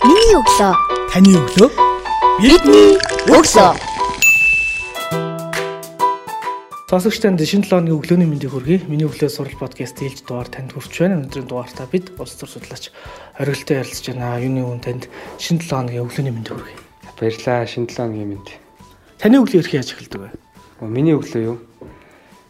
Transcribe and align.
Миний 0.00 0.32
өглөө. 0.32 0.72
Таны 1.12 1.34
өглөө. 1.36 1.68
Бидний 2.40 2.94
өглөө. 3.28 3.72
Сонсогчтанд 6.88 7.44
шинэ 7.44 7.68
7 7.68 7.84
өдрийн 7.84 7.92
өглөөний 8.00 8.28
мэндийг 8.30 8.56
хүргэе. 8.56 8.88
Миний 8.88 9.04
өглөө 9.04 9.28
сурал 9.28 9.60
подкаст 9.60 10.00
ээлж 10.00 10.24
дугаар 10.24 10.48
танд 10.48 10.72
хүрч 10.72 11.04
байна. 11.04 11.20
Өнөөдрийн 11.20 11.44
дугаартаа 11.52 11.84
бид 11.92 12.16
улс 12.16 12.32
төр 12.40 12.48
судлаач 12.48 12.88
хориглолтой 13.36 13.76
ярилцж 13.76 14.06
байна. 14.08 14.40
Юуны 14.40 14.64
үн 14.64 14.80
танд 14.80 15.12
шинэ 15.36 15.68
7 15.68 15.92
өдрийн 15.92 16.08
өглөөний 16.08 16.32
мэндийг 16.32 16.56
хүргэе. 16.56 16.80
Баярлаа. 17.20 17.68
Шинэ 17.68 17.92
7 17.92 18.08
өдрийн 18.08 18.30
мэнд. 18.32 18.48
Таны 19.20 19.36
өглөө 19.44 19.60
хэрхэн 19.60 19.80
яаж 19.84 19.92
эхэлдэг 20.00 20.20
вэ? 20.24 20.30
Миний 20.88 21.12
өглөө 21.12 21.44
юу? 21.44 21.60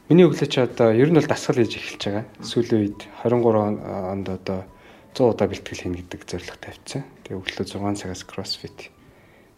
Миний 0.07 0.23
өглөө 0.31 0.47
ч 0.47 0.63
одоо 0.63 0.95
ер 0.95 1.11
нь 1.11 1.19
бол 1.19 1.27
дасгал 1.27 1.59
хийж 1.59 1.75
эхэлж 1.83 1.99
байгаа. 1.99 2.25
Сүүлийн 2.47 2.79
үед 2.79 3.01
23 3.27 3.83
онд 4.15 4.27
одоо 4.39 4.71
100 5.15 5.35
удаа 5.35 5.47
бэлтгэл 5.51 5.83
хийнэ 5.87 5.99
гэдэг 6.07 6.21
зорилго 6.27 6.57
тавьчихсан. 6.61 7.03
Тэгээ 7.27 7.39
өглөө 7.41 7.67
6 7.67 8.01
цагаас 8.01 8.23
CrossFit 8.27 8.91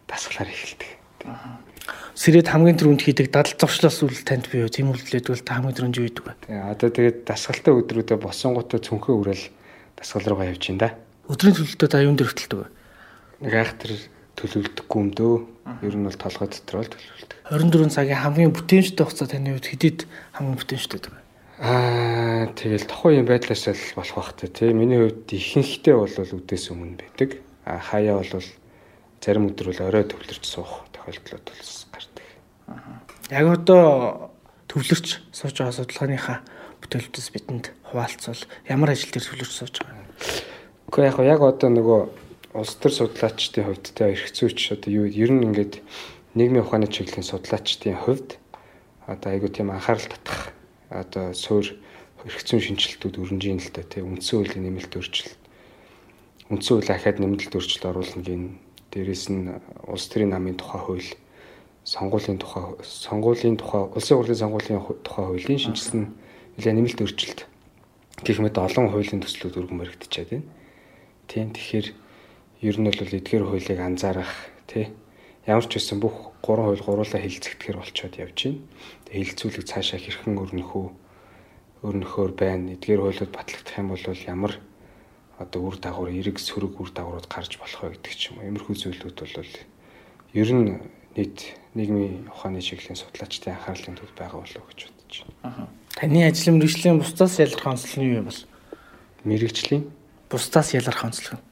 дасгалаар 0.09 0.49
эхэлдэг. 0.49 0.89
Сэрэд 2.13 2.47
хамгийн 2.47 2.77
түрүүнд 2.77 3.03
хийдэг 3.03 3.27
дадал 3.33 3.55
зуршлаас 3.57 4.03
үл 4.03 4.13
танд 4.23 4.47
бий 4.51 4.63
юу? 4.63 4.71
Тийм 4.71 4.91
үйлдэлээд 4.93 5.27
бол 5.33 5.43
та 5.43 5.57
хамгийн 5.57 5.75
түрүүнд 5.75 5.97
юу 5.97 6.05
хийдэг 6.07 6.23
вэ? 6.23 6.33
Тэгээ 6.47 6.71
одоо 6.71 6.89
тэгээд 6.93 7.17
дасгалтай 7.27 7.73
өдрүүдэд 7.73 8.21
босонготой 8.21 8.79
цөнхөө 8.79 9.15
үрэл 9.17 9.45
дасгал 9.97 10.27
руугаа 10.29 10.51
явж 10.53 10.63
ин 10.69 10.77
да. 10.77 10.95
Өдрийн 11.27 11.55
төлөвлөлтөд 11.57 11.95
аюун 11.97 12.15
дээр 12.19 12.29
хөтэлдэг 12.31 12.59
вэ? 12.59 12.67
Нэг 13.43 13.53
айхтар 13.55 13.91
төлөвлөдөггүй 14.37 14.99
юм 14.99 15.09
дөө. 15.15 15.35
Ер 15.83 15.95
нь 15.95 16.05
бол 16.05 16.19
толгой 16.19 16.47
дотор 16.51 16.83
л 16.83 16.91
төлөвлөдөг. 16.91 17.39
24 17.49 17.95
цагийн 17.95 18.19
хамгийн 18.19 18.51
бүтээмжтэй 18.51 19.03
хугацаа 19.03 19.27
таны 19.31 19.55
хувьд 19.55 19.67
хэдийд 19.71 19.99
хамгийн 20.35 20.59
бүтээмжтэй 20.59 20.99
вэ? 21.07 21.22
Аа 21.63 22.51
тэгэл 22.59 22.83
тохоо 22.91 23.15
юм 23.15 23.23
байдлаас 23.23 23.71
л 23.71 23.95
болох 23.95 24.15
бах 24.19 24.35
та 24.35 24.51
тий. 24.51 24.75
Миний 24.75 24.99
хувьд 24.99 25.31
ихэнхдээ 25.31 25.95
бол 25.95 26.11
үдээс 26.11 26.75
өмнө 26.75 26.99
байдаг. 26.99 27.39
А 27.63 27.79
хаяа 27.79 28.19
бол 28.19 28.43
зарим 29.23 29.47
өдөр 29.47 29.71
бол 29.71 29.87
орой 29.87 30.03
төвлөрч 30.03 30.43
суух 30.43 30.83
тохиолдлууд 30.91 31.47
бол 31.47 31.63
гардаг. 31.95 32.27
Яг 33.31 33.47
одоо 33.47 34.35
төвлөрч 34.67 35.23
сууж 35.31 35.55
байгаа 35.55 35.71
судалгааныхаа 35.71 36.43
бүтээлүүдээс 36.83 37.29
бидэнд 37.31 37.65
хуваалцвал 37.95 38.43
ямар 38.67 38.91
ажил 38.91 39.15
дээр 39.15 39.23
төвлөрч 39.23 39.53
сууж 39.55 39.75
байгаа 39.79 40.03
юм? 40.03 40.11
Гэхдээ 40.91 41.07
яг 41.15 41.17
яг 41.23 41.41
одоо 41.47 41.69
нөгөө 41.71 42.01
улс 42.59 42.75
төр 42.75 42.91
судлаачдын 42.91 43.63
хувьд 43.71 43.87
те 43.95 44.11
эрх 44.11 44.35
зүйч 44.35 44.75
одоо 44.75 44.91
юу 44.91 45.07
ер 45.07 45.31
нь 45.31 45.47
ингээд 45.47 45.79
нийгмийн 46.35 46.67
ухааны 46.67 46.91
чиглэлийн 46.91 47.23
судлаачдын 47.23 48.03
хувьд 48.03 48.35
одоо 49.07 49.31
айгуу 49.31 49.47
тийм 49.47 49.71
анхаарал 49.71 50.11
татах 50.11 50.51
одоо 50.93 51.33
суур 51.33 51.65
зүйн 52.23 52.61
шинжилтүүд 52.61 53.19
өрнжийн 53.19 53.59
л 53.59 53.73
та 53.73 53.81
тийм 53.83 54.13
үндсэн 54.15 54.39
хуулийн 54.39 54.63
нэмэлт 54.69 54.93
өөрчлөлт. 54.95 55.41
Үндсэн 56.53 56.73
хууль 56.79 56.93
ахаад 56.93 57.17
нэмэлт 57.19 57.51
өөрчлөлт 57.51 57.89
оруулна 57.89 58.23
гин. 58.23 58.43
Дээрэс 58.93 59.27
нь 59.33 59.51
улс 59.89 60.05
төрийн 60.07 60.31
намын 60.31 60.55
тухай 60.55 60.79
хууль 60.79 61.09
сонгуулийн 61.83 62.39
тухай 62.39 62.79
сонгуулийн 62.79 63.57
тухай 63.59 63.83
улсын 63.91 64.17
хурлын 64.21 64.39
сонгуулийн 64.39 64.79
тухай 65.03 65.25
хуулийн 65.27 65.59
шинжилсэн 65.59 66.15
нэлээд 66.55 66.77
нэмэлт 66.79 67.01
өөрчлөлт. 67.03 67.39
Гэх 68.23 68.39
мэт 68.39 68.55
олон 68.55 68.87
хуулийн 68.87 69.19
төслүүд 69.19 69.59
өргөн 69.59 69.81
баригдчихад 69.83 70.31
байна. 70.31 70.47
Тийм 71.27 71.51
тэгэхээр 71.51 71.87
ер 72.63 72.75
нь 72.79 72.87
бол 72.87 73.17
эдгээр 73.19 73.43
хуулийг 73.43 73.79
анзаарах 73.83 74.31
тий 74.69 74.95
ямар 75.45 75.65
ч 75.67 75.77
байсан 75.77 75.99
бүх 75.99 76.35
гурван 76.41 76.71
хууль 76.71 76.85
гуруулаа 76.85 77.21
хилцэгдэхэр 77.21 77.77
болцоод 77.77 78.15
явж 78.19 78.37
байна. 78.43 78.61
Тэгээ 79.07 79.27
хилцүүлэг 79.27 79.65
цаашаа 79.67 79.99
хэрхэн 79.99 80.39
өрнөхөө 80.39 80.85
өрнөхөөр 81.83 82.31
байна. 82.35 82.73
Эдгээр 82.75 83.01
хуулиуд 83.03 83.31
батлагдах 83.31 83.77
юм 83.77 83.89
бол 83.91 84.03
ямар 84.27 84.53
одоо 85.39 85.61
үр 85.67 85.77
дагавар, 85.79 86.11
эрэг 86.13 86.37
сөрөг 86.39 86.79
үр 86.79 86.91
дагаврууд 86.95 87.27
гарч 87.27 87.59
болох 87.59 87.79
вэ 87.83 87.97
гэдэг 87.99 88.13
ч 88.15 88.31
юм 88.31 88.39
уу. 88.39 88.47
Иймэрхүү 88.47 88.75
зүйлүүд 88.79 89.17
бол 89.19 89.51
ер 90.33 90.49
нь 90.53 90.79
нийт 91.17 91.57
нийгмийн 91.75 92.31
ухааны 92.31 92.61
чиглэлийн 92.63 92.99
судлаачдын 93.01 93.57
анхаарлын 93.57 93.97
төвд 93.99 94.15
байгаа 94.15 94.39
болов 94.45 94.65
гэж 94.71 94.79
бодож 94.87 95.17
байна. 95.43 95.67
Таны 95.97 96.19
ажлын 96.23 96.57
мэргэжлийн 96.61 97.01
бусдаас 97.01 97.37
ялгарх 97.41 97.67
онцлог 97.67 97.97
нь 97.97 98.07
юу 98.07 98.17
юм 98.23 98.27
бол? 98.29 98.41
Мэргэжлийн 99.25 99.83
Бусдаас 100.33 100.73
ялгарх 100.73 101.05
онцлог 101.05 101.37
нь. 101.37 101.45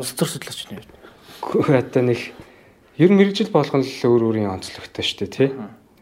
Улс 0.00 0.16
төр 0.16 0.24
судлаачны 0.24 0.80
хувьд. 0.80 0.88
Гэхдээ 1.44 1.84
одоо 1.84 2.02
нэг 2.08 2.32
ер 3.00 3.08
нь 3.08 3.16
мэрэгжил 3.16 3.48
болгон 3.48 3.80
л 3.80 3.88
өөр 3.88 4.22
өөрийн 4.28 4.52
онцлогтой 4.52 5.00
шүү 5.00 5.18
дээ 5.24 5.32
тий. 5.32 5.48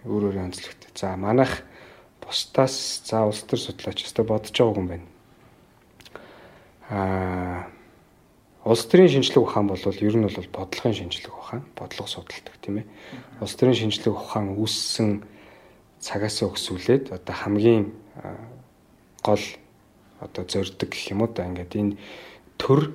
Өөр 0.03 0.35
өөрийн 0.35 0.51
онцлогтой. 0.51 0.91
За 0.99 1.15
манайх 1.15 1.63
бусдаас 2.19 3.07
за 3.07 3.23
улс 3.23 3.47
төр 3.47 3.63
судлаач 3.63 4.03
өстө 4.03 4.27
бодож 4.27 4.51
байгаа 4.51 4.75
юм 4.83 4.89
байна. 4.91 5.07
Аа 6.91 7.71
улс 8.67 8.83
төрийн 8.91 9.09
шинжлэх 9.15 9.47
ухаан 9.47 9.71
бол 9.71 9.79
ер 9.79 10.17
нь 10.19 10.27
бол 10.27 10.51
бодлогын 10.53 10.99
шинжлэх 10.99 11.33
ухаан, 11.39 11.63
бодлого 11.79 12.11
судалдаг 12.11 12.59
тийм 12.61 12.83
ээ. 12.83 12.87
Улс 13.41 13.55
төрийн 13.55 13.79
шинжлэх 13.79 14.19
ухаан 14.19 14.59
үүссэн 14.59 15.23
цагаас 16.03 16.43
өгсүүлээд 16.43 17.15
одоо 17.15 17.35
хамгийн 17.35 17.95
гол 19.23 19.45
одоо 20.21 20.45
зорддог 20.45 20.91
гэх 20.91 21.15
юм 21.15 21.23
уу 21.23 21.31
да 21.31 21.47
ингээд 21.47 21.73
энэ 21.79 21.97
төр 22.59 22.93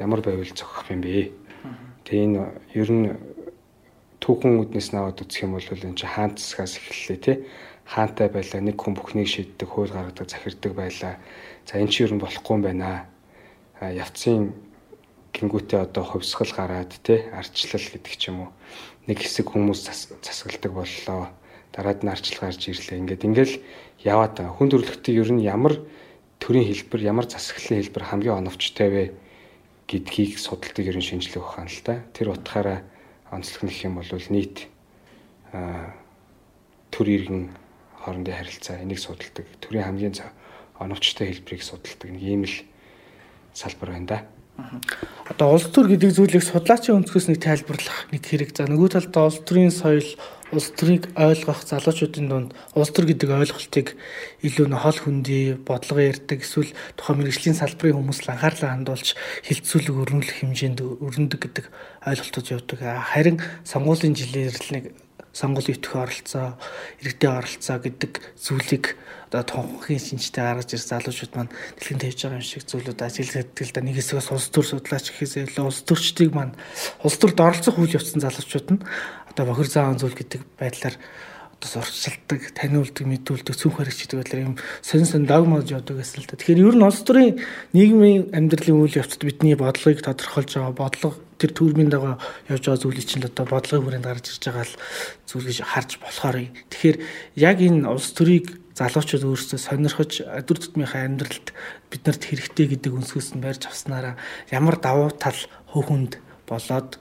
ямар 0.00 0.24
байвал 0.24 0.48
зохих 0.48 0.90
юм 0.90 1.04
бэ? 1.04 1.30
Тэгээ 2.04 2.24
энэ 2.24 2.40
ер 2.74 2.90
нь 2.90 3.06
түүхэн 4.24 4.56
үднэс 4.56 4.96
наваад 4.96 5.20
үзэх 5.20 5.44
юм 5.44 5.60
бол 5.60 5.68
энэ 5.68 6.00
чи 6.00 6.08
хаан 6.08 6.32
засгаас 6.32 6.80
эхэллээ 6.80 7.18
тий. 7.20 7.36
Хаантай 7.84 8.32
байлаа 8.32 8.60
нэг 8.64 8.80
хүн 8.80 8.96
бүхнийг 8.96 9.28
шийддэг, 9.28 9.68
хууль 9.68 9.92
гаргадаг, 9.92 10.32
захирддаг 10.32 10.72
байлаа. 10.72 11.20
За 11.68 11.76
энэ 11.76 11.92
чи 11.92 12.08
ер 12.08 12.16
нь 12.16 12.24
болохгүй 12.24 12.56
юм 12.56 12.64
байна. 12.64 13.04
А 13.76 13.92
явцын 13.92 14.56
гингүүтээ 15.36 15.80
одоо 15.84 16.08
хувьсгал 16.08 16.48
гараад 16.56 16.96
тий 17.04 17.20
арчлал 17.36 17.84
гэдэг 17.84 18.14
ч 18.16 18.32
юм 18.32 18.48
уу. 18.48 18.50
Нэг 19.04 19.20
хэсэг 19.20 19.44
хүмүүс 19.52 19.84
засгалдаг 20.24 20.72
боллоо. 20.72 21.28
Дараад 21.76 22.00
нь 22.00 22.08
арчлал 22.08 22.48
гарч 22.48 22.64
ирлээ. 22.72 23.04
Ингээд 23.04 23.28
ингээл 23.28 23.60
яваад 24.08 24.40
байгаа. 24.40 24.56
Хүн 24.56 24.72
төрөлхтөй 24.72 25.20
ер 25.20 25.28
нь 25.36 25.44
ямар 25.44 25.84
төрийн 26.40 26.64
хэлбэр, 26.64 27.12
ямар 27.12 27.28
засаглалын 27.28 27.84
хэлбэр 27.84 28.04
хамгийн 28.08 28.40
оновчтой 28.40 28.88
вэ 28.88 29.04
гэдгийг 29.84 30.40
судалдаг 30.40 30.80
ерөн 30.80 31.04
шинжлэх 31.04 31.44
ухаан 31.44 31.68
л 31.68 31.84
та. 31.84 32.00
Тэр 32.16 32.32
утгаараа 32.32 32.88
онцлог 33.34 33.66
нэх 33.66 33.82
юм 33.82 33.98
бол 33.98 34.08
нийт 34.30 34.70
төр 36.94 37.06
иргэн 37.10 37.50
хоорондын 38.00 38.38
харилцаа 38.38 38.78
энийг 38.82 39.02
судалдаг. 39.02 39.46
Төрийн 39.58 39.84
хамгийн 39.84 40.14
оновчтой 40.78 41.34
хэлбэрийг 41.34 41.62
судалдаг 41.62 42.08
нэг 42.10 42.22
ийм 42.22 42.44
л 42.46 42.56
салбар 43.54 43.90
байна 43.90 44.06
да. 44.06 44.18
Одоо 45.26 45.58
улс 45.58 45.66
төр 45.66 45.90
гэдэг 45.90 46.14
зүйлийг 46.14 46.44
судлаачийн 46.46 47.02
өнцгөөс 47.02 47.26
нэг 47.32 47.42
тайлбарлах 47.42 48.06
нэг 48.14 48.22
хэрэг. 48.22 48.54
За 48.54 48.70
нөгөө 48.70 48.94
талдаа 48.94 49.26
улс 49.26 49.42
төрийн 49.42 49.74
соёл, 49.74 50.06
улс 50.54 50.70
төрийг 50.78 51.10
ойлгох 51.18 51.66
залуучуудын 51.66 52.28
дунд 52.30 52.50
улс 52.78 52.90
төр 52.94 53.10
гэдэг 53.10 53.30
ойлголтыг 53.34 53.98
илүү 54.46 54.66
н 54.70 54.78
хол 54.78 54.98
хүндий 55.02 55.58
бодлого 55.58 56.00
ярьдаг 56.00 56.46
эсвэл 56.46 56.70
тухайн 56.94 57.18
мэрэгжлийн 57.20 57.58
салбарын 57.58 57.98
хүмүүс 57.98 58.22
л 58.22 58.32
анхаарлаа 58.32 58.70
хандуулж 58.72 59.18
хилцүүлэг 59.44 59.94
өрнөлөх 59.98 60.38
хэмжээнд 60.40 60.80
өрнөдөг 60.80 61.40
гэдэг 61.42 61.66
ойлголтууд 62.06 62.46
явдаг. 62.54 62.78
Харин 62.80 63.42
сонгуулийн 63.66 64.14
жилээр 64.14 64.54
л 64.54 64.70
нэг 64.70 64.84
сонгуулийн 65.34 65.76
өтгөх 65.82 65.98
оролцоо, 65.98 66.46
иргэдийн 67.02 67.34
оролцоо 67.34 67.76
гэдэг 67.82 68.12
зүйлийг 68.38 68.94
одоо 69.34 69.66
тонхын 69.66 69.98
шинжтэй 69.98 70.46
гаргаж 70.46 70.70
ирсэн 70.78 71.02
залуучууд 71.02 71.32
маань 71.34 71.50
дэлхийн 71.74 71.98
тавьж 71.98 72.18
байгаа 72.22 72.38
юм 72.38 72.46
шиг 72.46 72.62
зүйлүүд 72.70 73.02
ажиглагддаг 73.02 73.66
л 73.66 73.74
да 73.74 73.80
нэг 73.82 73.96
хэсгээс 73.98 74.30
улс 74.30 74.48
төр 74.54 74.66
судлаач 74.70 75.10
гэхээсээ 75.10 75.50
илүү 75.50 75.64
улс 75.66 75.82
төрчдийг 75.82 76.30
маань 76.38 76.54
улс 77.02 77.18
төрд 77.18 77.38
оролцох 77.42 77.74
үйл 77.82 77.98
явцсан 77.98 78.22
залуучууд 78.22 78.68
нь 78.78 78.84
одоо 79.34 79.44
бохир 79.50 79.66
зааван 79.66 79.98
зүйл 79.98 80.14
гэдэг 80.14 80.40
байдлаар 80.58 80.96
одоо 81.58 81.82
сурчилдаг, 81.82 82.54
таниулдаг, 82.54 83.06
мэдүүлдэг, 83.06 83.54
цүнх 83.56 83.82
харагчдаг 83.82 84.22
байдлаар 84.22 84.46
юм 84.46 84.56
сонин 84.82 85.06
сонин 85.06 85.26
догмод 85.26 85.70
явдаг 85.70 85.98
гэсэн 85.98 86.22
л 86.22 86.28
да. 86.30 86.38
Тэгэхээр 86.38 86.62
ер 86.62 86.76
нь 86.78 86.86
улс 86.86 87.02
төрийн 87.02 87.40
нийгмийн 87.74 88.30
амьдралын 88.30 88.78
үйл 88.84 89.00
явцад 89.00 89.22
бидний 89.26 89.56
бодлогыг 89.58 90.04
тодорхойлж 90.04 90.50
байгаа 90.54 90.74
бодлого 90.76 91.18
тэр 91.38 91.50
төрмийн 91.50 91.90
дагуу 91.90 92.20
явж 92.48 92.62
байгаа 92.62 92.82
зүйлийг 92.82 93.06
чинь 93.08 93.26
одоо 93.26 93.46
бодлогын 93.48 93.84
хүрээнд 93.86 94.06
гарч 94.06 94.26
ирж 94.30 94.44
байгаа 94.44 94.66
л 94.68 94.76
зүйл 95.26 95.46
гэж 95.48 95.58
харж 95.64 95.90
болохоор 95.98 96.36
тэгэхээр 96.70 96.96
яг 97.38 97.58
энэ 97.58 97.88
улс 97.88 98.12
төрийг 98.12 98.46
залуучууд 98.74 99.24
өөрсдөө 99.24 99.58
сонирхож 99.58 100.12
өдөр 100.26 100.58
тутмынхаа 100.58 101.06
амьдралд 101.06 101.54
биднэрт 101.94 102.22
хэрэгтэй 102.26 102.66
гэдэг 102.74 102.90
өнсгөөс 102.90 103.38
нь 103.38 103.42
барьж 103.42 103.70
авснараа 103.70 104.18
ямар 104.50 104.82
давуу 104.82 105.14
тал 105.14 105.38
хөхөнд 105.70 106.18
болоод 106.50 106.98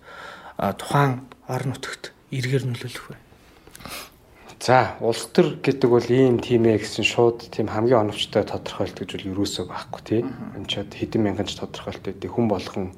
тухайн 0.58 1.26
орон 1.50 1.74
нутагт 1.74 2.13
эргээр 2.34 2.66
нөлөөлөх 2.66 3.06
вэ? 3.14 3.18
За, 4.64 4.96
улс 5.04 5.28
төр 5.36 5.60
гэдэг 5.60 5.90
бол 5.92 6.08
ийм 6.08 6.40
тийм 6.40 6.66
ээ 6.66 6.82
гэсэн 6.82 7.04
шууд 7.04 7.52
тийм 7.52 7.68
хамгийн 7.68 8.08
оновчтой 8.08 8.48
тодорхойлт 8.48 8.96
гэж 8.96 9.10
бол 9.20 9.44
юусоо 9.44 9.68
байхгүй 9.68 10.02
тий. 10.08 10.22
Энд 10.56 10.68
ч 10.72 10.80
одоо 10.80 10.98
хэдэн 10.98 11.22
мянган 11.22 11.46
ч 11.46 11.60
тодорхойлт 11.60 12.08
өгдөг 12.08 12.32
хүн 12.32 12.48
болгон 12.48 12.96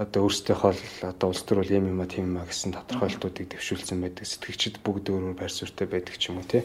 одоо 0.00 0.20
өөрсдийнхөө 0.24 0.72
л 0.72 1.12
одоо 1.12 1.28
улс 1.28 1.44
төр 1.44 1.60
бол 1.60 1.74
ийм 1.76 1.92
юм 1.92 2.00
а 2.00 2.08
тийм 2.08 2.32
юм 2.32 2.40
а 2.40 2.48
гэсэн 2.48 2.72
тодорхойлтуудыг 2.72 3.52
дэвшүүлсэн 3.52 4.00
байдаг. 4.00 4.24
Сэтгэгчд 4.24 4.80
бүгд 4.80 5.12
өөрөөр 5.12 5.36
байр 5.36 5.52
суурьтай 5.52 5.86
байдаг 5.92 6.16
ч 6.16 6.32
юм 6.32 6.40
уу 6.40 6.48
тий. 6.48 6.64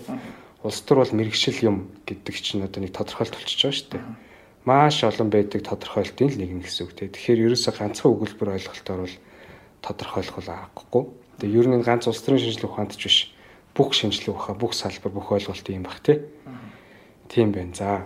Улс 0.63 0.79
төр 0.87 1.03
бол 1.03 1.11
мэрэгшил 1.11 1.59
юм 1.67 1.91
гэдэг 2.07 2.35
чинь 2.39 2.63
одоо 2.63 2.79
нэг 2.79 2.95
тодорхойлт 2.95 3.35
болчихж 3.35 3.59
байгаа 3.59 3.75
шүү 3.75 3.91
дээ. 3.91 4.03
маш 4.65 5.03
олон 5.03 5.29
байдаг 5.29 5.61
тодорхойлтын 5.67 6.31
л 6.31 6.39
нэг 6.39 6.51
нь 6.55 6.63
гэсэн 6.63 6.87
үг 6.87 6.95
те. 6.95 7.11
Тэгэхээр 7.11 7.51
ерөөсө 7.51 7.75
ганцхан 7.75 8.15
өгүүлбэр 8.15 8.55
ойлголтоор 8.55 9.01
бол 9.03 9.15
тодорхойлох 9.83 10.35
бол 10.39 10.49
аргагүй. 10.55 11.03
Тэгээ 11.39 11.59
ер 11.59 11.67
нь 11.69 11.85
ганц 11.85 12.07
улс 12.07 12.21
төрийн 12.21 12.43
шинжилгээ 12.43 12.69
ухаанд 12.69 12.93
ч 12.97 13.03
биш 13.07 13.17
бүх 13.73 13.93
шинжилгээ 13.97 14.33
ухаан, 14.33 14.57
бүх 14.57 14.73
салбар, 14.77 15.11
бүх 15.11 15.31
ойлголт 15.33 15.65
юм 15.69 15.83
баг 15.83 15.99
те. 16.05 16.21
Тийм 17.29 17.51
байна. 17.51 17.73
За 17.73 18.05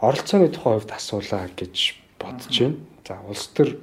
оролцооны 0.00 0.50
тухай 0.50 0.78
хувьд 0.80 0.90
асуулаа 0.90 1.46
гэж 1.54 1.94
бодож 2.18 2.54
байна. 2.58 2.76
За 3.06 3.14
улс 3.22 3.46
төр 3.54 3.78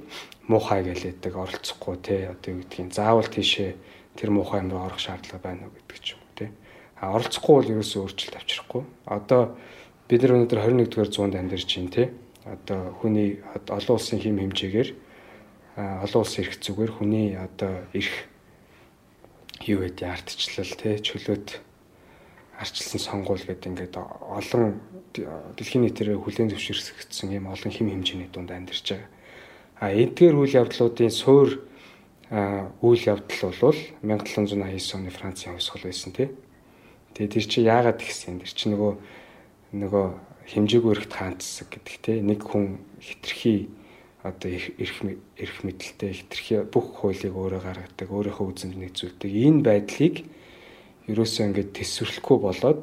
муухай 0.48 0.84
гэлээдэг 0.84 1.32
оролцохгүй 1.32 1.96
те 2.04 2.28
одоо 2.28 2.52
юу 2.52 2.60
гэдгийг 2.60 2.92
заавал 2.92 3.24
тийшээ 3.24 3.72
тэр 4.20 4.30
муухай 4.30 4.60
юм 4.60 4.70
руу 4.76 4.84
орох 4.84 5.00
шаардлага 5.00 5.40
байна 5.40 5.64
уу 5.64 5.72
гэдэг 5.72 5.98
ч 6.04 6.12
юм 6.12 6.20
те. 6.36 6.52
А 7.00 7.16
оролцохгүй 7.16 7.54
бол 7.56 7.72
ерөөсөө 7.80 8.00
өөрчлөлт 8.04 8.36
авчрахгүй. 8.36 8.82
Одоо 9.08 9.56
бид 10.08 10.20
нар 10.20 10.36
өнөөдөр 10.36 10.60
21 10.60 10.92
дугаар 10.92 11.08
зуунд 11.08 11.34
амьдарч 11.40 11.70
байна 11.72 11.90
те. 11.96 12.04
Одоо 12.44 12.92
хүний 13.00 13.40
олон 13.72 13.96
улсын 13.96 14.20
хим 14.20 14.36
хэмжээгээр 14.36 14.90
олон 16.04 16.20
улсын 16.20 16.44
эрх 16.44 16.60
зүгээр 16.60 16.92
хүний 16.92 17.32
одоо 17.40 17.88
эрх 17.96 18.28
юу 19.62 19.86
гэдэг 19.86 20.08
ардчлал 20.10 20.72
те 20.74 20.98
чөлөөт 20.98 21.62
арчилсан 22.58 23.00
сонгуул 23.00 23.42
гэдэг 23.46 23.70
ингээд 23.70 23.94
олон 23.98 24.82
дэлхийн 25.54 25.86
нийтээр 25.86 26.18
хүлээн 26.18 26.50
зөвшөөрсөн 26.50 27.30
юм 27.30 27.46
олон 27.50 27.70
хим 27.70 27.90
хэмжээний 27.90 28.30
дунд 28.30 28.50
амьдарч 28.50 28.82
байгаа. 28.90 29.10
А 29.78 29.90
эдгээр 29.90 30.34
үйл 30.34 30.58
явдлуудын 30.62 31.10
суур 31.10 31.62
үйл 32.30 33.02
явдал 33.06 33.54
бол 33.60 33.80
1789 34.02 34.94
оны 34.94 35.10
Францын 35.10 35.54
хувьсгал 35.54 35.86
байсан 35.86 36.12
тий. 36.14 36.30
Тэгээ 37.14 37.30
тэр 37.30 37.46
чи 37.46 37.58
яагаад 37.62 37.98
гисэн 38.02 38.42
тэр 38.42 38.52
чи 38.54 38.70
нөгөө 38.70 38.92
нөгөө 39.74 40.06
хэмжээгүй 40.50 40.92
эрхт 40.94 41.12
хаан 41.14 41.38
засаг 41.38 41.70
гэдэг 41.70 41.96
те 42.02 42.12
нэг 42.22 42.42
хүн 42.42 42.82
хитрхи 42.98 43.70
одоо 44.24 44.50
эрх 44.50 45.04
эрх 45.36 45.56
мэдэлтэй 45.62 46.12
хитрхи 46.16 46.64
бүх 46.64 47.04
хуулийг 47.04 47.36
өөрөө 47.36 47.60
гаргадаг 47.60 48.08
өөрийнхөө 48.08 48.46
үзэнд 48.48 48.76
нэгзүүлдэг 48.80 49.30
энэ 49.30 49.60
байдлыг 49.60 50.24
ерөөсөө 51.12 51.44
ингээд 51.52 51.70
төсвөрлөхгүй 51.76 52.38
болоод 52.40 52.82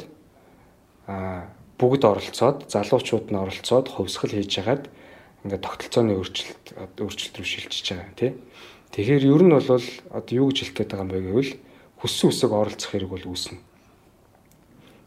а 1.09 1.49
бүгд 1.81 2.03
оролцоод 2.05 2.69
залуучууд 2.69 3.33
нь 3.33 3.41
оролцоод 3.41 3.89
хувьсгал 3.89 4.37
хийж 4.37 4.53
хагаад 4.61 4.85
ингээд 5.41 5.65
тогтолцооны 5.65 6.13
өөрчлөлт 6.21 6.65
өөрчлөлт 7.01 7.35
рүү 7.41 7.49
шилжиж 7.49 7.87
байгаа 7.89 8.13
тий. 8.13 8.31
Тэгэхээр 8.93 9.25
ер 9.25 9.41
нь 9.41 9.55
бол 9.57 9.65
одоо 10.13 10.33
юу 10.37 10.53
гэж 10.53 10.57
хэлэх 10.61 10.77
гээд 10.77 10.91
байгаа 10.93 11.05
юм 11.09 11.11
бэ 11.11 11.25
гэвэл 11.25 11.53
хүссэн 12.05 12.29
үсэг 12.29 12.51
оролцох 12.53 12.93
хэрэг 12.93 13.09
бол 13.09 13.25
үүснэ 13.25 13.57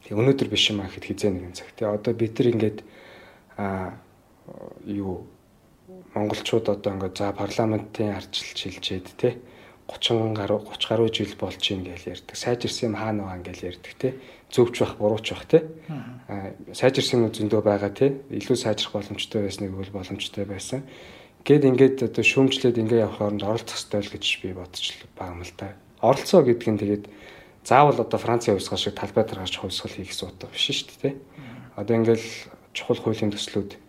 Тэг 0.05 0.21
өнөөдөр 0.21 0.49
биш 0.53 0.69
юм 0.69 0.85
аа 0.85 0.93
гэхэд 0.93 1.17
хизээ 1.17 1.33
нэгэн 1.33 1.57
цаг. 1.57 1.73
Тэг 1.81 1.89
одоо 1.89 2.13
бид 2.13 2.37
нар 2.37 2.49
ингээд 2.53 2.79
а 3.57 3.97
юу 4.85 5.25
монголчууд 6.15 6.69
одоо 6.69 6.93
ингээд 6.95 7.19
за 7.19 7.33
парламентын 7.33 8.17
арчилж 8.17 8.57
шилжээд 8.57 9.07
те 9.21 9.39
30 9.89 10.33
гаруй 10.33 10.61
30 10.65 10.89
гаруй 10.89 11.09
жил 11.13 11.35
болж 11.37 11.61
ийн 11.71 11.85
гэж 11.85 12.09
ярьдаг. 12.09 12.37
Сайжирсан 12.37 12.89
юм 12.89 12.97
хаана 12.97 13.23
байгаа 13.29 13.45
гэж 13.45 13.59
ярьдаг 13.69 13.95
те. 14.01 14.15
Зөвч 14.49 14.81
бах, 14.81 14.97
бурууч 14.97 15.29
бах 15.29 15.45
те. 15.45 15.69
Аа 16.29 16.57
сайжирсан 16.73 17.29
юм 17.29 17.33
зөндөө 17.33 17.61
байгаа 17.61 17.93
те. 17.93 18.17
Илүү 18.33 18.57
сайжрах 18.57 18.97
боломжтой 18.97 19.45
байсныг 19.45 19.77
бол 19.77 19.91
боломжтой 19.93 20.45
байсан. 20.49 20.89
Гэт 21.45 21.69
ингээд 21.69 22.01
одоо 22.01 22.25
шүүмжлээд 22.25 22.81
ингээд 22.81 23.05
явах 23.05 23.21
хооронд 23.21 23.45
оролцох 23.45 23.77
ёстой 23.77 24.01
л 24.01 24.09
гэж 24.09 24.25
би 24.41 24.57
бодож 24.57 24.85
байгаа 25.13 25.37
юм 25.37 25.45
л 25.45 25.53
да. 25.61 25.77
Оролцоо 26.01 26.41
гэдэг 26.41 26.69
нь 26.73 26.81
тэгээд 26.81 27.05
заавал 27.69 28.01
одоо 28.01 28.17
Францын 28.17 28.57
хувьсгал 28.57 28.81
шиг 28.81 28.97
талбай 28.97 29.29
таргаж 29.29 29.53
хувьсгал 29.53 29.93
хийх 29.93 30.17
асуудал 30.17 30.49
биш 30.49 30.73
шүү 30.73 30.97
дээ. 31.05 31.15
Одоо 31.77 31.95
ингээл 32.01 32.25
чухал 32.73 32.97
хуулийн 33.05 33.37
төслүүд 33.37 33.84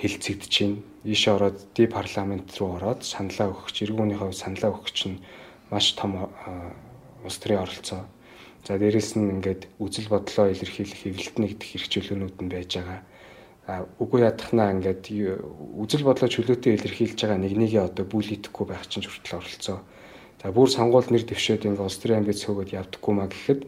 хилцэгдэж 0.00 0.52
байна. 0.60 0.82
Ийшээ 1.04 1.34
ороод 1.34 1.58
ди 1.74 1.86
парламент 1.86 2.48
руу 2.58 2.76
ороод 2.76 3.00
саналаа 3.02 3.52
өгөх, 3.52 3.72
иргүүнийхээ 3.72 4.32
саналаа 4.32 4.70
өгөх 4.74 4.90
чинь 4.92 5.22
маш 5.70 5.94
том 5.98 6.28
улс 7.24 7.38
төрийн 7.38 7.64
оролцоо. 7.64 8.06
За 8.66 8.78
дээрэс 8.78 9.16
нь 9.16 9.30
ингээд 9.40 9.68
үзэл 9.78 10.10
бодлоо 10.10 10.50
илэрхийлэх 10.50 11.00
хэвлэлтний 11.02 11.48
гэдэг 11.54 11.68
хэрэгжүүлэнүүд 11.70 12.36
нь 12.42 12.50
байж 12.50 12.70
байгаа. 12.76 13.00
А 13.66 13.72
үгүй 14.02 14.26
ядахнаа 14.26 14.74
ингээд 14.74 15.10
үзэл 15.82 16.06
бодлоо 16.06 16.28
чөлөөтэй 16.30 16.74
илэрхийлж 16.74 17.18
байгаа 17.18 17.38
нэг 17.38 17.54
нэгээ 17.54 17.82
одоо 17.86 18.04
бүлийдэхгүй 18.06 18.66
байх 18.66 18.86
чинь 18.90 19.06
хүртэл 19.06 19.38
оролцоо 19.38 19.78
За 20.42 20.52
бүр 20.52 20.68
сонгуульд 20.70 21.10
нэр 21.10 21.24
дэвшээд 21.26 21.66
ингээ 21.66 21.86
улс 21.88 21.98
төрийн 21.98 22.20
амбиц 22.20 22.44
хөөгд 22.44 22.76
явдаггүй 22.76 23.14
маа 23.16 23.26
гэхэд 23.32 23.60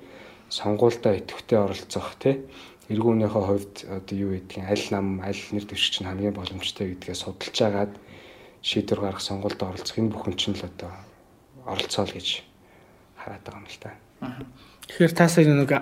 сонгуульдаа 0.52 1.18
идэвхтэй 1.18 1.58
оролцох 1.58 2.14
тий 2.22 2.44
эргүүнийхээ 2.88 3.44
хувьд 3.44 3.74
одоо 3.84 4.16
юу 4.16 4.30
гэдгийг 4.32 4.64
аль 4.64 4.86
нам 4.90 5.20
аль 5.20 5.42
нэр 5.52 5.64
дэвшигч 5.68 6.00
нь 6.00 6.08
хамгийн 6.08 6.36
боломжтой 6.36 6.96
гэдгээ 6.96 7.16
судалж 7.16 7.58
агаад 7.60 7.92
шийдвэр 8.64 9.00
гаргах 9.00 9.24
сонгуульд 9.24 9.60
оролцох 9.60 9.98
энэ 10.00 10.12
бүхэн 10.12 10.36
чинь 10.40 10.56
л 10.56 10.64
одоо 10.64 10.92
оролцоол 11.68 12.12
гэж 12.12 12.42
хараад 13.20 13.42
байгаа 13.44 13.60
юм 13.60 13.68
л 13.68 13.80
та. 13.80 13.90
Тэгэхээр 14.88 15.12
та 15.12 15.28
сая 15.28 15.44
нэг 15.44 15.72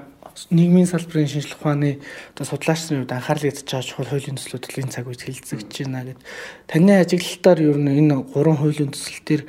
нийгмийн 0.50 0.90
салбарын 0.90 1.30
шинжилгээ 1.30 1.56
ухааны 1.56 1.90
одоо 2.34 2.44
судлаачдын 2.44 3.06
хувьд 3.06 3.14
анхаарал 3.14 3.48
ятж 3.48 3.64
байгаа 3.64 3.86
чухал 3.86 4.10
хуулийн 4.10 4.36
төслүүд 4.36 4.64
энэ 4.82 4.92
цаг 4.92 5.06
үед 5.08 5.22
хилцэгдэж 5.24 5.76
байна 5.86 6.04
гэд 6.12 6.20
таны 6.68 6.92
ажиглалтаар 7.00 7.58
ер 7.62 7.78
нь 7.80 7.96
энэ 8.02 8.14
гурван 8.34 8.58
хуулийн 8.60 8.92
төсөл 8.92 9.22
төр 9.24 9.42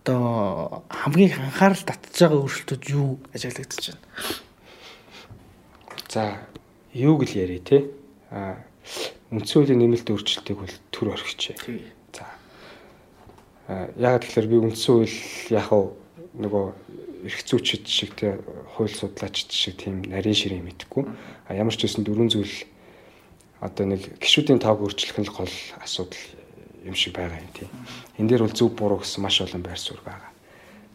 одоо 0.00 0.84
хамгийн 0.88 1.36
анхаарал 1.36 1.84
татж 1.84 2.16
байгаа 2.16 2.40
өөрчлөлтүүд 2.40 2.84
юу 2.88 3.20
ажиглагдаж 3.36 3.84
байна? 3.92 4.00
За, 6.08 6.22
юуг 6.94 7.24
л 7.24 7.34
яриа 7.34 7.60
те. 7.60 7.90
А 8.30 8.56
үндсэн 9.30 9.62
хуулийн 9.62 9.80
нэмэлт 9.82 10.10
өөрчлөлтийг 10.10 10.58
бол 10.58 10.76
төр 10.90 11.14
орхичээ. 11.14 11.56
За. 12.14 12.26
Яг 13.96 14.26
тэгэхээр 14.26 14.50
би 14.50 14.56
үндсэн 14.58 15.06
хууль 15.06 15.18
яг 15.54 15.70
нөгөө 16.34 16.66
эрх 17.26 17.40
зүйчид 17.44 17.86
шиг 17.86 18.14
те 18.16 18.40
хууль 18.74 18.90
судлаачид 18.90 19.52
шиг 19.52 19.76
тийм 19.76 20.02
нарийн 20.02 20.34
ширээ 20.34 20.62
мэдхгүй. 20.62 21.04
А 21.46 21.54
ямар 21.54 21.74
ч 21.76 21.86
байсан 21.86 22.02
дөрвөн 22.02 22.30
зүйл 22.32 22.66
одоо 23.60 23.84
нэг 23.86 24.18
гişүүдийн 24.18 24.58
тоог 24.58 24.88
өөрчлөх 24.88 25.20
нь 25.20 25.28
л 25.28 25.36
гол 25.36 25.54
асуудал 25.78 26.24
юм 26.84 26.96
шиг 26.96 27.14
байгаа 27.14 27.38
юм 27.38 27.52
тийм. 27.52 27.70
Энд 28.16 28.28
дээр 28.32 28.48
бол 28.48 28.56
зөв 28.56 28.72
буруу 28.72 29.04
гэсэн 29.04 29.20
маш 29.20 29.40
олон 29.44 29.62
байр 29.62 29.78
суурь 29.78 30.00
байгаа. 30.00 30.32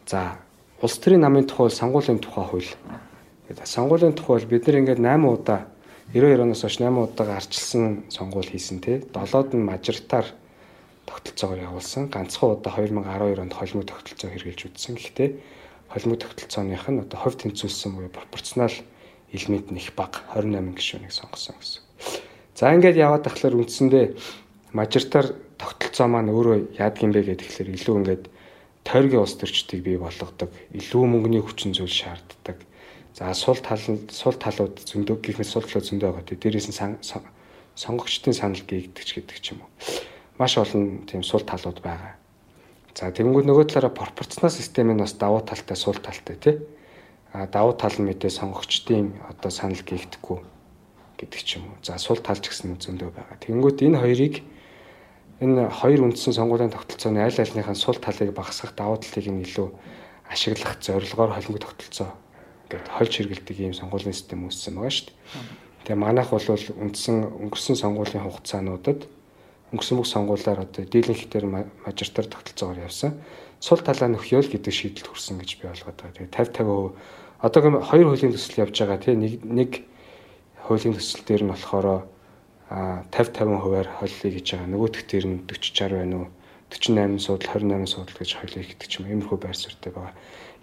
За, 0.10 0.42
улс 0.82 0.98
төрийн 0.98 1.22
намын 1.22 1.46
тухай 1.46 1.70
сонгуулийн 1.70 2.20
тухай 2.20 2.46
хууль. 2.46 2.72
Тэгээд 3.48 3.70
сонгуулийн 3.70 4.18
тухай 4.18 4.42
бол 4.42 4.50
бид 4.50 4.66
нар 4.66 4.80
ингээд 4.82 5.00
8 5.00 5.30
удаа 5.30 5.62
92 6.14 6.42
оноос 6.42 6.62
хойш 6.62 6.78
8 6.78 6.94
удаа 7.02 7.38
арчилсан 7.38 8.06
сонгуул 8.10 8.46
хийсэн 8.46 8.80
тий. 8.80 9.02
Долоод 9.14 9.54
нь 9.54 9.66
мажоритар 9.66 10.26
тогтолцоогоор 11.06 11.66
явуулсан. 11.70 12.10
Ганцхан 12.10 12.58
удаа 12.58 12.74
2012 12.78 13.42
онд 13.42 13.54
холимог 13.54 13.86
тогтолцоо 13.90 14.30
хэрэгжилж 14.30 14.70
үзсэн. 14.70 14.96
Гэхдээ 14.96 15.30
холимог 15.90 16.20
тогтолцооных 16.22 16.88
нь 16.90 17.02
одоо 17.02 17.20
хувь 17.20 17.38
тэнцвүүлсэн 17.42 17.92
буюу 17.96 18.14
пропорционал 18.14 18.74
элемент 19.34 19.72
нь 19.72 19.82
их 19.82 19.94
бага 19.96 20.22
28 20.34 20.78
гишүүнийг 20.78 21.14
сонгосон 21.14 21.56
гэсэн. 21.60 21.82
За 22.56 22.72
ингээд 22.72 22.96
яваад 23.02 23.26
тахлаар 23.26 23.60
үндсэндээ 23.60 24.06
мажоритар 24.72 25.36
тогтолцоо 25.58 26.08
маань 26.08 26.32
өөрөө 26.32 26.80
яадаг 26.80 27.02
юм 27.04 27.12
бэ 27.12 27.36
гэдэг 27.36 27.48
тэгэхээр 27.48 27.76
илүү 27.76 27.96
ингээд 28.00 28.24
тойргийн 28.86 29.24
улс 29.24 29.36
төрчдийг 29.36 29.82
бий 29.84 29.98
болгодог, 29.98 30.54
илүү 30.72 31.04
мөнгөний 31.04 31.42
хүчин 31.42 31.74
зүйл 31.74 31.90
шаарддаг. 31.90 32.62
За 33.16 33.32
сул 33.34 33.56
тал 33.64 33.80
сул 34.12 34.36
талууд 34.36 34.82
зөндөө 34.84 35.24
гихмит 35.24 35.48
сул 35.48 35.64
талууд 35.64 35.88
зөндөө 35.88 36.20
байгаа. 36.20 36.36
Дээрээс 36.36 36.68
нь 36.68 37.00
сонгогчдын 37.80 38.36
санал 38.36 38.60
гээгдэж 38.60 39.08
гэдэг 39.16 39.38
ч 39.40 39.56
юм 39.56 39.64
уу. 39.64 39.72
Маш 40.36 40.60
олон 40.60 41.08
тийм 41.08 41.24
сул 41.24 41.40
талууд 41.48 41.80
байгаа. 41.80 42.20
За 42.92 43.08
тэгэнгүүт 43.16 43.48
нөгөө 43.48 43.72
талаараа 43.72 43.96
пропорционал 43.96 44.52
систем 44.52 44.92
нь 44.92 45.00
бас 45.00 45.16
давуу 45.16 45.40
талтай 45.48 45.80
сул 45.80 45.96
талтай 45.96 46.36
тий. 46.36 46.56
А 47.32 47.48
давуу 47.48 47.72
тал 47.80 47.96
нь 47.96 48.04
мэдээ 48.04 48.36
сонгогчдын 48.36 49.16
одоо 49.32 49.48
санал 49.48 49.80
гээгдэхгүй 49.80 50.40
гэдэг 51.16 51.40
ч 51.40 51.56
юм 51.56 51.72
уу. 51.72 51.80
За 51.88 51.96
сул 51.96 52.20
талч 52.20 52.52
гэсэн 52.52 52.76
зөндөө 52.84 53.16
байгаа. 53.16 53.40
Тэгэнгүүт 53.40 53.80
энэ 53.80 53.96
хоёрыг 53.96 54.36
энэ 55.40 55.72
хоёр 55.72 56.04
үндсэн 56.04 56.36
сонгуулийн 56.36 56.76
тогтолцооны 56.76 57.24
аль 57.24 57.40
альныхаа 57.40 57.80
сул 57.80 57.96
талыг 57.96 58.36
багасгах 58.36 58.76
давуу 58.76 59.00
талыг 59.00 59.32
нь 59.32 59.40
илүү 59.48 59.72
ашиглах 60.28 60.84
зорилгоор 60.84 61.32
холимог 61.32 61.64
тогтолцоо 61.64 62.12
ингээд 62.66 62.88
хольж 62.90 63.14
хэрэгэлдэг 63.22 63.58
ийм 63.62 63.74
сонгуулийн 63.78 64.18
систем 64.18 64.50
үүссэн 64.50 64.76
байгаа 64.76 64.92
шүү 64.92 65.08
дээ. 65.14 65.16
Тэгээ 65.86 66.02
манайх 66.02 66.30
бол 66.34 66.50
үндсэн 66.50 67.16
өнгөрсөн 67.46 67.78
сонгуулийн 67.78 68.26
хугацаануудад 68.26 69.06
өнгөрсөн 69.70 69.98
бүх 70.02 70.10
сонгуулиар 70.10 70.66
одоо 70.66 70.84
дийлэнх 70.86 71.30
дээр 71.30 71.46
мажоритар 71.86 72.26
тогтолцоогоор 72.26 72.90
явсан. 72.90 73.22
Сул 73.62 73.82
талаа 73.86 74.10
нөхөөл 74.10 74.50
гэдэг 74.50 74.74
шийдэлд 74.74 75.08
хүрсэн 75.14 75.38
гэж 75.38 75.62
би 75.62 75.70
ойлгоод 75.70 75.98
байгаа. 76.02 76.26
Тэгээ 76.26 76.34
50 76.34 76.66
50% 76.66 77.26
одоо 77.46 77.62
хоёр 77.86 78.08
хуулийн 78.10 78.34
төсөл 78.34 78.66
явж 78.66 78.76
байгаа 78.82 78.98
тий 78.98 79.16
нэг 79.16 79.44
нэг 79.46 79.72
хуулийн 80.66 80.98
төсөл 80.98 81.22
дээр 81.26 81.44
нь 81.46 81.54
болохоор 81.54 82.10
а 82.70 83.06
50 83.14 83.46
50 83.46 83.62
хувиар 83.62 83.90
холлыг 84.02 84.34
хийж 84.34 84.48
байгаа. 84.58 84.72
Нөгөөх 84.74 85.06
дээр 85.06 85.26
нь 85.30 85.38
40 85.46 85.54
60 85.54 85.94
байна 85.94 86.16
уу? 86.18 86.28
48 86.74 87.20
суудал 87.22 87.50
28 87.62 87.86
суудал 87.86 88.18
гэж 88.18 88.30
холлыг 88.42 88.66
хийдэг 88.66 88.90
ч 88.90 88.94
юм 89.00 89.06
иймэрхүү 89.14 89.38
байр 89.38 89.58
суурьтай 89.58 89.94
байгаа. 89.94 90.14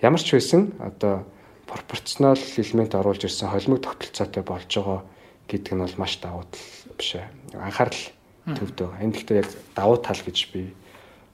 Ямар 0.02 0.18
ч 0.18 0.34
байсан 0.34 0.74
одоо 0.82 1.22
пропорционал 1.66 2.38
элемент 2.56 2.94
оруулж 2.94 3.24
ирсэн 3.24 3.48
холимог 3.48 3.82
тогтолцоотой 3.82 4.42
болж 4.42 4.68
байгаа 4.68 5.00
гэдэг 5.48 5.72
нь 5.74 5.82
бол 5.84 5.96
маш 5.98 6.18
давуу 6.18 6.44
тал 6.48 6.96
биш 6.98 7.16
ээ. 7.16 7.26
Анхаарал 7.54 8.02
төвд 8.46 8.76
байгаа. 8.78 9.02
Энэ 9.02 9.14
гэхдээ 9.14 9.40
яг 9.42 9.48
давуу 9.74 9.96
тал 9.98 10.20
гэж 10.20 10.38
би 10.52 10.74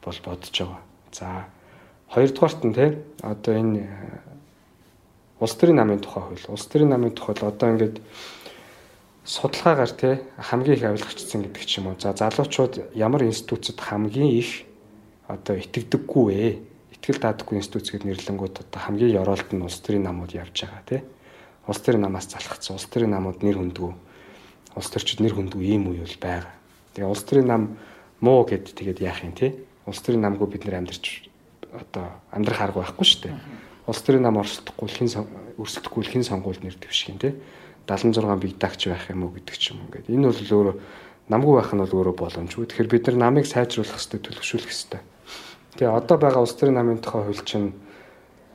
бол 0.05 0.19
бодож 0.25 0.53
байгаа. 0.53 0.81
За 1.13 1.27
хоёрдугаарт 2.13 2.65
нь 2.65 2.75
те 2.75 2.99
одоо 3.23 3.55
энэ 3.55 3.89
улс 5.41 5.55
төрийн 5.55 5.77
намын 5.77 6.01
тухай 6.01 6.23
хууль. 6.23 6.47
Улс 6.49 6.67
төрийн 6.67 6.91
намын 6.91 7.15
тухай 7.15 7.35
л 7.39 7.49
одоо 7.49 7.69
ингээд 7.71 8.01
судалгаагаар 9.25 9.93
те 9.93 10.23
хамгийн 10.37 10.77
их 10.77 10.85
авилгачсан 10.85 11.43
гэдэг 11.45 11.65
ч 11.65 11.79
юм 11.79 11.93
уу. 11.93 12.01
За 12.01 12.13
залуучууд 12.17 12.97
ямар 12.97 13.23
институцид 13.25 13.81
хамгийн 13.81 14.33
их 14.33 14.65
одоо 15.29 15.57
итгэдэггүй 15.57 16.25
вэ? 16.25 16.68
Итгэл 16.99 17.23
даадаггүй 17.23 17.63
институц 17.63 17.95
гэд 17.95 18.05
нэрлэнгүүд 18.05 18.55
одоо 18.67 18.81
хамгийн 18.83 19.17
ёроолт 19.23 19.55
нь 19.55 19.63
улс 19.63 19.79
төрийн 19.81 20.05
намууд 20.05 20.35
явж 20.35 20.67
байгаа 20.67 20.83
те. 20.85 20.99
Улс 21.71 21.81
төрийн 21.81 22.03
намаас 22.03 22.27
залхацсан. 22.27 22.77
Улс 22.77 22.91
төрийн 22.91 23.15
намууд 23.15 23.41
нэр 23.43 23.57
хүндгүй 23.57 23.93
улс 24.79 24.91
төрчид 24.95 25.19
нэр 25.19 25.35
хүндгүй 25.35 25.75
ийм 25.75 25.91
үе 25.91 26.07
бол 26.07 26.19
байгаа. 26.23 26.55
Тэгээ 26.95 27.11
улс 27.11 27.25
төрийн 27.27 27.51
нам 27.51 27.63
муу 28.23 28.47
гэд 28.47 28.79
тэгээд 28.79 29.03
яах 29.03 29.27
юм 29.27 29.35
те? 29.35 29.59
Улс 29.91 29.99
төрийн 29.99 30.23
намгүй 30.23 30.47
бид 30.47 30.65
нэр 30.65 30.79
амьдарч 30.79 31.27
одоо 31.75 32.07
амьдрах 32.31 32.63
арга 32.63 32.87
байхгүй 32.87 33.07
шүү 33.07 33.23
дээ. 33.27 33.35
Улс 33.91 34.01
төрийн 34.07 34.23
нам 34.23 34.39
оролцохгүй 34.39 34.89
хэн 34.89 35.11
өрсөлдөхгүй 35.59 36.05
хэн 36.07 36.25
сонгуульд 36.31 36.63
нэр 36.63 36.79
дэвших 36.79 37.11
юм 37.11 37.19
те? 37.19 37.35
76 37.91 38.39
бигдагч 38.39 38.87
байх 38.87 39.11
юм 39.11 39.27
уу 39.27 39.35
гэдэг 39.35 39.57
ч 39.59 39.75
юм 39.75 39.83
ингээд. 39.89 40.13
Энэ 40.13 40.31
бол 40.31 40.39
өөрөө 40.39 40.77
намгүй 41.33 41.55
байх 41.59 41.71
нь 41.75 41.83
бол 41.83 41.97
өөрөө 41.99 42.15
боломжгүй. 42.15 42.67
Тэгэхээр 42.69 42.93
бид 42.93 43.05
нар 43.09 43.17
намыг 43.19 43.47
сайжруулах 43.49 43.97
хэрэгтэй, 43.97 44.21
төлөвшүүлэх 44.23 44.69
хэрэгтэй. 44.69 45.01
Тэгээ 45.77 45.93
одоо 45.93 46.17
байгаа 46.17 46.43
улс 46.43 46.57
төрийн 46.57 46.79
намын 46.81 47.03
тухай 47.03 47.23
хууль 47.29 47.45
чинь 47.45 47.75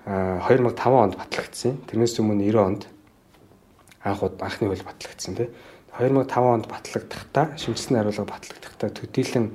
2005 0.05 0.81
онд 0.89 1.15
батлагдсан. 1.15 1.77
Тэрнээс 1.87 2.17
өмнө 2.19 2.41
90 2.41 2.57
онд 2.57 2.83
анх 4.03 4.23
анхны 4.23 4.67
хууль 4.73 4.83
батлагдсан 4.83 5.35
тийм. 5.37 5.49
2005 5.93 6.41
онд 6.41 6.65
батлагдахдаа 6.67 7.53
шинжилсэн 7.55 7.97
хариулга 8.01 8.25
батлагдахдаа 8.25 8.89
төдийлөн 8.89 9.53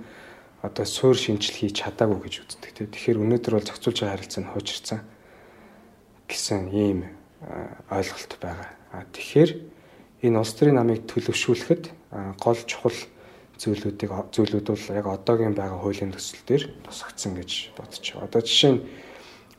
одоо 0.62 0.84
суур 0.86 1.18
шинжил 1.18 1.54
хийж 1.54 1.82
чадаагүй 1.82 2.30
гэж 2.30 2.34
үздэг 2.46 2.70
тийм. 2.72 2.88
Тэгэхээр 2.94 3.18
өнөөдөр 3.18 3.54
бол 3.58 3.66
зохицуулж 3.66 3.98
байгаа 4.00 4.14
харилцаа 4.16 4.42
нь 4.46 4.50
хуучирсан 4.54 5.00
гэсэн 6.30 6.62
ийм 6.70 7.00
ойлголт 7.90 8.32
байгаа. 8.38 8.70
Тэгэхээр 9.12 9.50
энэ 10.26 10.38
улс 10.38 10.52
төрийн 10.54 10.78
намыг 10.78 11.06
төлөвшүүлэхэд 11.06 11.84
гол 12.38 12.60
чухал 12.66 12.98
зүйлүүдийг 13.58 14.10
зүйлүүд 14.30 14.66
бол 14.70 14.86
яг 14.94 15.06
одоогийн 15.06 15.54
байгаа 15.58 15.82
хуулийн 15.82 16.14
төсөл 16.14 16.42
дээр 16.46 16.64
тусгацсан 16.86 17.34
гэж 17.34 17.74
байна. 17.74 18.26
Одоо 18.26 18.40
жишээ 18.46 18.72
нь 18.78 18.80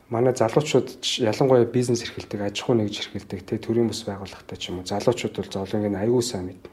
манай 0.08 0.34
залуучууд 0.34 1.04
ялангуяа 1.20 1.68
бизнес 1.68 2.02
эрхэлдэг, 2.02 2.40
аж 2.40 2.56
ахуй 2.64 2.80
нэгж 2.80 2.96
эрхэлдэг, 3.06 3.40
тэ 3.46 3.60
төрийн 3.60 3.92
бас 3.92 4.02
байгууллагатай 4.08 4.56
ч 4.58 4.72
юм 4.72 4.80
уу 4.80 4.88
залуучууд 4.88 5.36
бол 5.36 5.52
зовлонгийн 5.52 6.00
аягүй 6.00 6.24
сайн 6.24 6.48
мэд. 6.48 6.64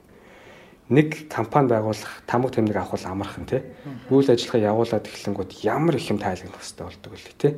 Нэг 0.87 1.27
компани 1.27 1.67
байгуулах, 1.67 2.23
тамга 2.25 2.47
тэмдэг 2.47 2.79
авах 2.79 2.95
бол 2.95 3.11
амархан 3.11 3.45
тэ. 3.45 3.75
Үйл 4.07 4.31
ажиллагаа 4.31 4.71
явуулаад 4.71 5.03
эхлэнгүүд 5.03 5.51
ямар 5.67 5.99
их 5.99 6.07
юм 6.07 6.17
тайлгнах 6.17 6.55
хэрэгтэй 6.55 6.85
болдог 6.87 7.11
үлээ 7.11 7.35
тэ. 7.35 7.49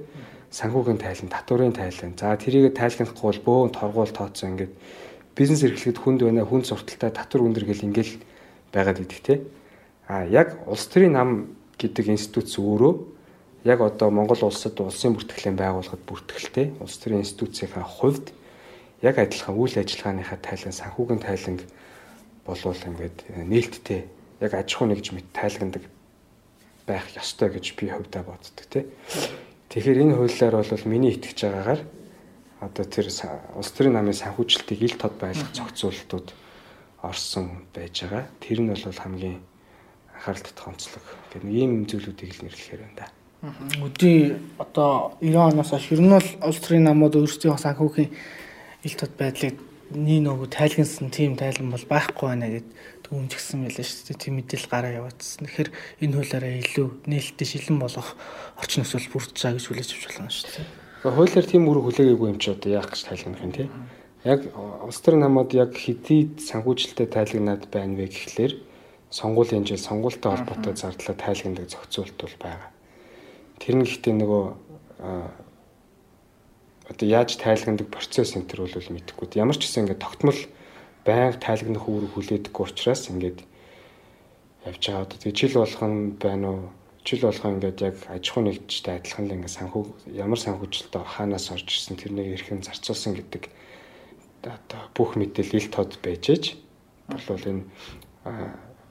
Санхүүгийн 0.49 0.97
тайлан, 0.97 1.29
татварын 1.29 1.77
тайлан. 1.77 2.17
За 2.17 2.33
тэрийг 2.33 2.73
тайлгнахгүй 2.73 3.21
бол 3.21 3.69
бөөн 3.69 3.69
торгуул 3.69 4.09
тооцоо 4.09 4.49
ингээд 4.49 4.73
бизнес 5.37 5.61
эрхлэхэд 5.61 6.01
хүнд 6.01 6.25
байна, 6.25 6.41
хүнд 6.41 6.65
сурталтай 6.65 7.13
татвар 7.13 7.45
өндөр 7.45 7.69
гэл 7.69 7.85
ингээл 7.85 8.17
байгаад 8.73 8.99
идэх 9.05 9.21
тэ. 9.21 9.45
А 10.09 10.25
яг 10.25 10.57
улс 10.65 10.89
төрийн 10.89 11.13
нам 11.13 11.53
гэдэг 11.77 12.09
институт 12.09 12.49
өөрөө 12.49 12.93
яг 13.69 13.79
одоо 13.85 14.09
Монгол 14.09 14.41
улсад 14.49 14.81
улсын 14.81 15.13
бүртгэлийн 15.13 15.53
байгууллагад 15.53 16.01
бүртгэлтэй 16.09 16.73
улс 16.81 16.97
төрийн 16.97 17.21
институцийнхаа 17.21 17.85
хувьд 17.85 18.33
яг 19.05 19.21
адилхан 19.21 19.53
үйл 19.53 19.77
ажиллагааныхаа 19.77 20.41
тайлан 20.41 20.73
санхүүгийн 20.73 21.21
тайланг 21.21 21.61
болвол 22.41 22.81
ингээд 22.89 23.17
нээлттэй 23.37 24.01
яг 24.41 24.51
аж 24.57 24.69
ахуй 24.73 24.87
нэгж 24.89 25.13
мэт 25.13 25.29
тайлгандаг 25.29 25.85
байх 26.89 27.05
ёстой 27.13 27.53
гэж 27.53 27.77
би 27.77 27.93
хувьдаа 27.93 28.25
боддог 28.25 28.65
тий. 28.65 28.89
Тэгэхээр 29.69 30.09
энэ 30.09 30.17
хуулиар 30.17 30.55
бол 30.57 30.89
миний 30.89 31.13
итгэж 31.13 31.37
байгаагаар 31.45 31.81
одоо 32.65 32.85
тэр 32.89 33.13
улс 33.53 33.71
төрийн 33.77 33.93
намын 33.93 34.17
санхүүжилтийг 34.17 34.81
ил 34.81 34.97
тод 34.97 35.13
байлгах 35.21 35.53
зохицуултууд 35.53 36.33
орсон 37.05 37.69
байж 37.77 38.09
байгаа. 38.09 38.25
Тэр 38.41 38.65
нь 38.65 38.73
бол 38.73 38.81
хамгийн 38.89 39.37
анхаарал 40.19 40.43
татах 40.43 40.67
онцлог 40.67 41.03
гэх 41.31 41.43
нэг 41.43 41.55
ийм 41.55 41.71
зүйлүүдийг 41.87 42.31
л 42.35 42.43
нэрлэхээр 42.43 42.83
байна 42.83 42.99
да. 42.99 43.07
Өдий 43.79 44.35
одоо 44.59 45.15
90 45.23 45.55
оноос 45.55 45.71
хойш 45.71 45.95
ер 45.95 46.03
нь 46.03 46.11
бол 46.11 46.29
улс 46.43 46.59
төрийн 46.59 46.83
намууд 46.91 47.15
өөрсдийн 47.15 47.55
санхүүгийн 47.55 48.11
ил 48.83 48.95
тод 48.99 49.15
байдлыг 49.15 49.55
нэг 49.95 50.19
нөгөө 50.27 50.47
тайлгансан 50.51 51.07
тийм 51.09 51.39
тайлан 51.39 51.71
бол 51.71 51.85
байхгүй 51.87 52.27
байна 52.35 52.51
гэд 52.51 52.67
түүмжгсэн 53.09 53.63
байлаа 53.63 53.85
шүү 53.87 54.05
дээ. 54.11 54.21
Тийм 54.21 54.35
мэдээлэл 54.37 54.69
гараа 54.69 54.91
яваадсан. 55.01 55.47
Тэгэхээр 55.49 55.69
энэ 56.03 56.13
хуулиараа 56.13 56.53
илүү 56.61 56.87
нээлттэй 57.09 57.47
шилэн 57.47 57.79
болгох 57.81 58.09
орчин 58.61 58.85
нөхцөл 58.85 59.09
бүрдэж 59.09 59.39
байгаа 59.39 59.57
гэж 59.57 59.65
хүлээж 59.65 59.89
авч 59.89 60.05
болно 60.13 60.29
шүү 60.29 60.51
дээ. 60.53 60.67
Хуулиар 61.09 61.47
тийм 61.49 61.63
үр 61.71 61.79
хүлээгээгүй 61.79 62.27
юм 62.29 62.37
чи 62.37 62.53
одоо 62.53 62.69
яах 62.69 62.91
гэж 62.93 63.01
тайлгнах 63.07 63.41
юм 63.41 63.53
те. 63.55 63.65
Яг 64.27 64.39
улс 64.85 64.99
төрийн 65.01 65.25
намууд 65.25 65.55
яг 65.57 65.73
хэдий 65.73 66.37
санхүүжилттэй 66.37 67.07
тайлгнаад 67.09 67.65
байна 67.73 67.97
вэ 67.97 68.13
гэхлээр 68.13 68.53
сонгуулийн 69.09 69.65
жил 69.65 69.77
сонгуультай 69.77 70.37
холбоотой 70.37 70.75
зардлаа 70.75 71.15
тайлгнадаг 71.17 71.69
зохицуулт 71.69 72.17
бол 72.17 72.35
байгаа. 72.39 72.69
Тэр 73.57 73.75
нь 73.81 73.85
гэхдээ 73.85 74.13
нөгөө 74.13 74.43
одоо 76.89 77.07
яаж 77.09 77.37
тайлгнадаг 77.37 77.89
процесс 77.89 78.37
энэ 78.37 78.45
төр 78.45 78.69
бол 78.69 78.93
мэдэхгүй. 78.93 79.33
Ямар 79.37 79.57
ч 79.57 79.65
гэсэн 79.65 79.89
ингээд 79.89 80.05
тогтмол 80.05 80.39
байнга 81.05 81.41
тайлгнах 81.41 81.89
үүрэг 81.89 82.11
хүлээдэггүй 82.13 82.65
учраас 82.69 83.09
ингээд 83.09 83.39
явж 84.69 84.83
байгаа. 84.85 85.05
Одоо 85.09 85.17
тэг 85.17 85.33
жил 85.33 85.53
болгон 85.57 85.93
байна 86.21 86.47
уу? 86.53 86.61
Жил 87.01 87.25
болгон 87.25 87.57
ингээд 87.57 87.79
яг 87.81 87.95
аж 88.13 88.23
ахуй 88.29 88.43
нэгжтэй 88.45 88.93
адилхан 89.01 89.25
л 89.25 89.35
ингээд 89.41 89.57
санхүү 89.57 89.83
ямар 90.13 90.37
санхүүжилтөд 90.37 91.01
хаанаас 91.01 91.49
орж 91.49 91.65
ирсэн 91.65 91.97
тэрнийг 91.97 92.37
эрхэн 92.37 92.61
зарцуулсан 92.61 93.17
гэдэг 93.17 93.49
одоо 94.45 94.81
бүх 94.93 95.17
мэдээлэл 95.17 95.73
тод 95.73 95.97
байж 96.05 96.23
ээж 96.29 96.43
болвол 97.09 97.45
энэ 97.49 97.63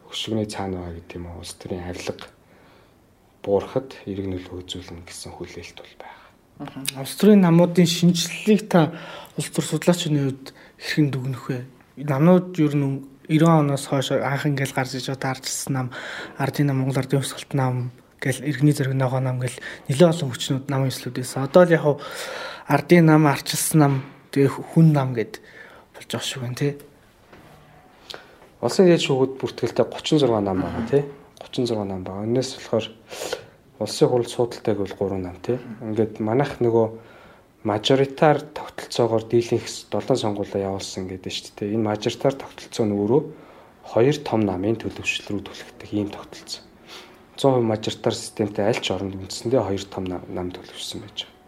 өшгөний 0.08 0.48
цаана 0.48 0.80
байгаа 0.80 0.96
гэдэг 0.98 1.16
юм 1.16 1.26
уу? 1.28 1.40
Улс 1.44 1.54
төрийн 1.60 1.84
авилга 1.84 2.26
буурахад 3.44 3.94
эрг 4.08 4.26
нөлөө 4.28 4.56
үзүүлнэ 4.64 5.04
гэсэн 5.04 5.32
хүлээлт 5.36 5.78
бол 5.78 5.94
байна. 6.00 6.18
Улс 6.98 7.14
төрийн 7.16 7.44
намуудын 7.44 7.86
шинжилгээг 7.86 8.62
та 8.68 8.92
улс 9.38 9.50
төр 9.54 9.64
судлаачны 9.64 10.18
хувьд 10.18 10.46
хэрхэн 10.80 11.08
дүгнэх 11.12 11.44
вэ? 11.48 11.58
Намнууд 12.02 12.58
ер 12.58 12.74
нь 12.74 13.04
90 13.28 13.44
оноос 13.46 13.84
хойш 13.86 14.10
анх 14.16 14.48
ингээл 14.48 14.74
гарч 14.74 14.96
иж 14.96 15.12
одоо 15.12 15.30
арчилсан 15.36 15.72
нам, 15.72 15.88
ардын 16.40 16.72
нам, 16.72 16.80
Монгол 16.80 17.04
ардын 17.04 17.20
өсгөлт 17.20 17.52
нам 17.52 17.92
гэл 18.18 18.42
иргэний 18.42 18.72
зэрэг 18.72 18.96
ногоо 18.96 19.20
нам 19.20 19.38
гэл 19.38 19.54
нэлээд 19.86 20.10
олон 20.16 20.32
хүчнүүд 20.32 20.66
намын 20.72 20.88
эслүүдээс 20.88 21.36
одоо 21.36 21.62
л 21.68 21.76
яг 21.76 21.84
ардын 22.66 23.04
нам, 23.06 23.28
арчилсан 23.28 23.78
нам, 23.78 23.94
тэгээ 24.32 24.72
хүн 24.72 24.96
нам 24.96 25.12
гэд 25.12 25.44
болж 25.94 26.08
байгаа 26.08 26.24
шүү 26.24 26.40
гэн 26.42 26.56
тий. 26.56 26.72
Улсын 28.58 28.90
дэд 28.90 29.02
шүүгүүд 29.06 29.32
бүртгэлтэй 29.38 29.86
36 29.86 30.26
нам 30.42 30.58
байгаа 30.66 30.84
тий. 30.90 31.02
36 31.38 31.78
нам 31.86 32.02
байгаа. 32.02 32.26
Өнөөс 32.26 32.50
болохоор 32.58 32.86
улсын 33.78 34.08
хурал 34.10 34.26
суудалтайг 34.26 34.78
бол 34.82 34.94
3 34.98 35.22
нам 35.22 35.36
тий. 35.38 35.62
Ингээд 35.78 36.18
манайх 36.18 36.58
нөгөө 36.58 36.86
мажоритар 37.62 38.42
тогтолцоогоор 38.42 39.30
дийлэнх 39.30 39.62
7 39.62 40.18
сонгуулаа 40.18 40.74
явуулсан 40.74 41.06
гэдэг 41.06 41.30
шүү 41.30 41.54
дээ. 41.54 41.74
Энэ 41.78 41.86
мажоритар 41.86 42.34
тогтолцоо 42.34 42.82
нь 42.82 42.98
өөрөө 42.98 43.22
хоёр 43.94 44.16
том 44.26 44.42
намын 44.42 44.74
төлөвшөл 44.74 45.38
рүү 45.38 45.42
түлхдэг 45.46 45.90
ийм 45.94 46.10
тогтолцоо. 46.10 46.66
100% 47.38 47.62
мажоритар 47.62 48.14
системтэй 48.18 48.66
аль 48.66 48.82
ч 48.82 48.90
оронд 48.90 49.14
үндсэндээ 49.14 49.62
хоёр 49.62 49.84
том 49.86 50.02
нам 50.10 50.50
төлөвшсөн 50.50 51.06
байж 51.06 51.30
байгаа. 51.30 51.38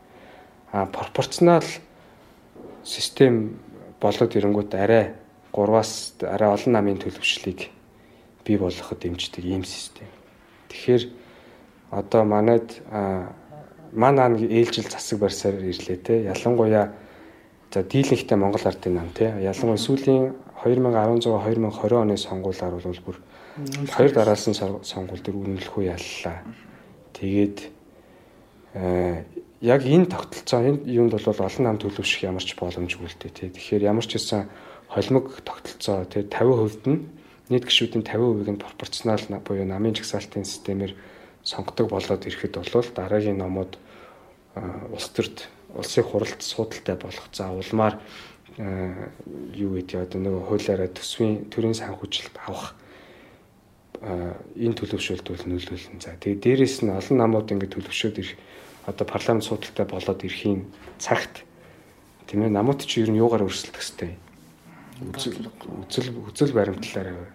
А 0.70 0.86
пропорционал 0.86 1.66
систем 2.86 3.58
болоод 3.98 4.30
ирэнгүүт 4.30 4.78
арай 4.78 5.18
3-аас 5.52 6.14
арай 6.22 6.50
олон 6.54 6.72
намын 6.72 6.98
төлөвшлийг 6.98 7.70
бий 8.44 8.56
болгоход 8.56 8.98
дэмждэг 9.00 9.44
ийм 9.44 9.64
систем. 9.64 10.06
Тэгэхээр 10.68 11.08
одоо 11.90 12.24
манайд 12.24 12.82
манай 13.92 14.28
нэг 14.30 14.50
ээлжил 14.50 14.88
засаг 14.88 15.18
барьсаар 15.18 15.58
ирлээ 15.58 15.96
те. 15.98 16.22
Ялангуяа 16.22 16.92
за 17.72 17.82
дийлэнхтэй 17.82 18.38
Монгол 18.38 18.62
ардын 18.64 18.94
нам 18.94 19.10
те. 19.10 19.34
Ялангуяа 19.42 19.78
сүүлийн 19.78 20.34
2016 20.62 21.26
2020 21.26 21.98
оны 21.98 22.16
сонгуулиар 22.16 22.74
бол 22.78 23.00
бүр 23.06 23.16
хоёр 23.90 24.12
дараалсан 24.12 24.54
сонгуул 24.54 25.22
дээр 25.22 25.36
үнэлэхгүй 25.36 25.84
яллаа. 25.90 26.42
Тэгээд 27.18 27.58
яг 29.60 29.80
энэ 29.82 30.06
тогтолцоо 30.06 30.60
энэ 30.62 30.86
юунд 30.86 31.12
бол 31.12 31.26
олон 31.26 31.64
нам 31.64 31.78
төлөвшөх 31.78 32.22
ямар 32.22 32.44
ч 32.44 32.54
боломжгүй 32.54 33.08
л 33.10 33.18
дээ. 33.18 33.50
Тэгэхээр 33.50 33.82
ямар 33.90 34.06
ч 34.06 34.14
хэсэн 34.14 34.46
холимог 34.90 35.40
тогтолцоо 35.46 36.04
тий 36.10 36.26
50% 36.26 36.90
нь 36.90 37.06
нийт 37.50 37.64
гишүүдийн 37.66 38.02
50%-ийг 38.02 38.50
нь 38.50 38.62
пропорционал 38.62 39.22
буюу 39.46 39.66
намын 39.66 39.94
жагсаалтын 39.94 40.44
системээр 40.44 40.98
сонгодог 41.46 41.90
болоод 41.90 42.26
ирэхэд 42.26 42.58
бол 42.58 42.90
дараагийн 42.94 43.38
номууд 43.38 43.78
улс 44.90 45.08
төрд 45.14 45.46
улсын 45.78 46.04
хуралд 46.04 46.42
суудалтай 46.42 46.96
болох 46.98 47.26
за 47.32 47.50
улмаар 47.54 48.02
юу 49.54 49.78
гэдэг 49.78 50.10
одоо 50.10 50.18
нөгөө 50.18 50.42
хуулиараа 50.50 50.90
төсвийн 50.90 51.46
төрийн 51.54 51.78
санхүүжилт 51.78 52.34
авах 52.50 52.74
энэ 54.02 54.74
төлөвшөлт 54.74 55.26
бол 55.28 55.44
нөлөөлнө. 55.46 56.02
За 56.02 56.18
тэгээ 56.18 56.42
дээрэс 56.42 56.82
нь 56.82 56.90
олон 56.90 57.16
намууд 57.18 57.46
ингэ 57.52 57.70
төлөвшөөд 57.78 58.16
ирэх 58.18 58.34
одоо 58.90 59.06
парламент 59.06 59.46
судалтай 59.46 59.86
болоод 59.86 60.24
ирэхийн 60.26 60.66
цагт 60.98 61.46
тийм 62.26 62.42
ээ 62.42 62.50
намууд 62.50 62.82
чи 62.82 63.06
ер 63.06 63.10
нь 63.12 63.20
юугаар 63.22 63.46
өрсөлдөх 63.46 63.78
хэвтэй 63.78 64.18
үзэл 65.00 65.48
үзэл 65.88 66.08
үзэл 66.28 66.52
баримтлалаараа 66.52 67.28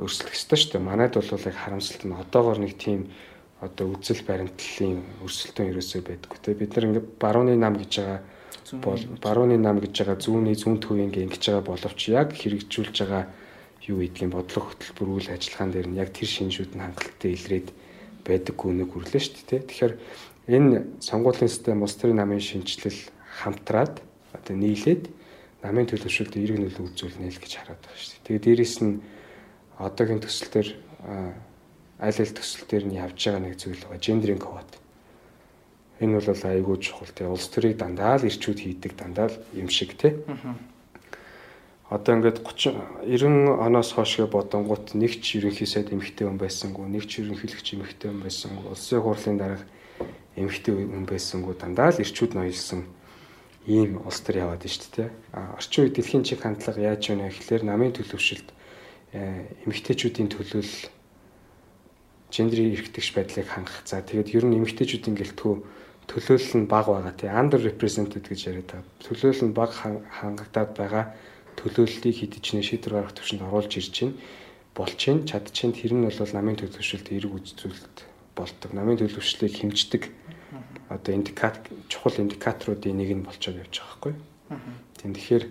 өрсөлдөх 0.00 0.32
хэвтэй 0.32 0.58
шүү 0.58 0.70
дээ. 0.72 0.88
Манайд 0.88 1.14
бол 1.14 1.28
яг 1.28 1.56
харамсалт 1.60 2.02
нь 2.08 2.16
одоогор 2.16 2.58
нэг 2.58 2.74
тийм 2.80 3.12
одоо 3.60 3.92
үзэл 3.94 4.24
баримтлалын 4.24 5.04
өрсөлдөөн 5.24 5.70
ерөөсөө 5.72 6.00
байдаггүй 6.04 6.40
те 6.40 6.56
бид 6.56 6.72
нар 6.74 6.86
ингээд 6.88 7.08
барууны 7.20 7.54
нам 7.56 7.76
гэж 7.76 7.92
байгаа 8.00 8.20
бол 8.80 9.02
барууны 9.20 9.56
нам 9.60 9.80
гэж 9.80 9.94
байгаа 10.02 10.18
зүүнний 10.24 10.56
зүүн 10.56 10.80
төвийн 10.80 11.12
ингэж 11.12 11.42
байгаа 11.52 11.64
боловч 11.68 12.00
яг 12.08 12.32
хэрэгжүүлж 12.32 12.96
байгаа 13.04 13.24
юу 13.88 14.00
гэдгийг 14.00 14.32
бодлого 14.32 14.72
хөтөлбөр 14.72 15.08
үйл 15.20 15.28
ажиллагаан 15.36 15.72
дээр 15.72 15.88
нь 15.92 16.00
яг 16.00 16.10
тэр 16.16 16.28
шинжүүд 16.28 16.72
нь 16.72 16.84
хангалттай 16.84 17.30
илрээд 17.36 17.68
байдаггүй 18.24 18.72
нэг 18.72 18.88
хүрлээ 18.88 19.20
шүү 19.20 19.44
дээ. 19.48 19.62
Тэгэхээр 19.68 19.94
энэ 20.48 21.04
сонгуулийн 21.04 21.52
систем 21.52 21.84
улс 21.84 21.96
төрийн 22.00 22.20
намын 22.20 22.40
шинжилэл 22.40 23.00
хамтраад 23.44 24.00
одоо 24.32 24.54
нийлээд 24.56 25.12
намын 25.64 25.88
төлөвшөлт 25.88 26.36
эерэг 26.36 26.60
нөлөө 26.60 26.92
үзүүлнэ 26.92 27.32
л 27.32 27.40
гэж 27.40 27.52
хараад 27.56 27.80
байгаа 27.80 27.96
шүү 27.96 28.12
дээ. 28.12 28.26
Тэгээд 28.28 28.44
дээрэс 28.44 28.76
нь 28.84 29.00
одоогийн 29.80 30.20
төсөл 30.20 30.52
төр 30.52 30.68
аль 32.04 32.20
аль 32.20 32.36
төсөл 32.36 32.68
төр 32.68 32.84
нь 32.84 33.00
явж 33.00 33.16
байгаа 33.16 33.40
нэг 33.40 33.56
зүйл 33.56 33.80
байгаа. 33.80 34.04
Гендринг 34.04 34.44
квот. 34.44 34.70
Энэ 36.04 36.20
бол 36.20 36.44
айгүй 36.44 36.76
чухал 36.84 37.08
тий. 37.08 37.24
Улс 37.24 37.48
төрийг 37.48 37.80
дандаа 37.80 38.20
л 38.20 38.28
ирчүүд 38.28 38.60
хийдэг 38.60 38.92
дандаа 38.92 39.32
л 39.32 39.40
юм 39.56 39.72
шиг 39.72 39.96
тий. 39.96 40.20
Одоо 41.88 42.12
ингээд 42.16 42.44
30 42.44 43.08
90 43.08 43.56
оноос 43.56 43.92
хойш 43.96 44.20
бодонгууд 44.28 44.92
нэг 45.00 45.20
ч 45.24 45.40
ерөнхий 45.40 45.68
сайд 45.68 45.92
эмэгтэй 45.92 46.26
хүн 46.26 46.40
байсангүй, 46.40 46.88
нэг 46.88 47.04
ч 47.08 47.22
ерөнхийлөгч 47.22 47.76
эмэгтэй 47.76 48.08
хүн 48.10 48.24
байсангүй, 48.24 48.72
улсын 48.72 49.00
хурлын 49.04 49.38
дарга 49.38 49.64
эмэгтэй 50.34 50.72
хүн 50.74 51.04
байсангүй 51.04 51.54
дандаа 51.54 51.92
л 51.92 52.00
ирчүүд 52.00 52.34
ноёлсон 52.34 52.88
ийм 53.66 54.04
улс 54.04 54.20
төр 54.20 54.44
яваад 54.44 54.60
байна 54.60 54.76
шүү 54.76 54.92
дээ. 54.92 55.10
Орчин 55.56 55.84
үед 55.88 55.96
дэлхийн 55.96 56.24
чиг 56.24 56.44
хандлага 56.44 56.80
яаж 56.84 57.08
байна 57.08 57.32
гэхлээр 57.32 57.64
намын 57.64 57.96
төлөвшөлт 57.96 58.48
э, 59.16 59.48
эмэгтэйчүүдийн 59.64 60.28
төлөөлөл 60.28 60.92
гендрийн 62.28 62.74
эрхтгч 62.76 63.08
байдлыг 63.16 63.48
хангах. 63.48 63.80
За 63.88 64.04
тэгээд 64.04 64.36
ер 64.36 64.44
нь 64.44 64.56
эмэгтэйчүүдийн 64.60 65.16
гэлтгүү 65.16 65.54
төлөөлөл 66.10 66.56
нь 66.60 66.68
бага 66.68 67.00
байгаа 67.00 67.14
тий 67.16 67.30
under 67.32 67.60
represented 67.62 68.24
гэж 68.28 68.40
яриад 68.52 68.68
байгаа. 68.68 68.92
Төлөөлөл 69.00 69.44
нь 69.48 69.56
бага 69.56 69.72
хангагдаад 70.20 70.72
байгаа 70.76 71.04
төлөөллийг 71.56 72.16
хэдижнээ 72.20 72.64
шийдвэр 72.68 72.94
гаргах 73.00 73.16
төвшөнд 73.16 73.46
оруулж 73.48 73.72
ирж 73.80 73.96
байна. 74.74 75.24
Чадж 75.24 75.56
байна. 75.64 75.78
Тэр 75.78 75.92
нь 75.94 76.04
бол 76.04 76.32
намын 76.36 76.58
төлөвшөлт 76.60 77.08
эерэг 77.14 77.32
үзүүлэлт 77.32 77.98
болдог. 78.34 78.70
Намын 78.74 78.98
төлөвшлийг 78.98 79.54
хэмждэг 79.54 80.02
одоо 80.88 81.14
индикатор 81.14 81.72
чухал 81.88 82.14
индикаторуудын 82.18 82.96
нэг 82.96 83.10
нь 83.14 83.26
болчиход 83.26 83.62
явж 83.62 83.80
байгаа 83.80 83.90
байхгүй. 83.92 84.14
Тийм 85.00 85.12
тэгэхээр 85.14 85.44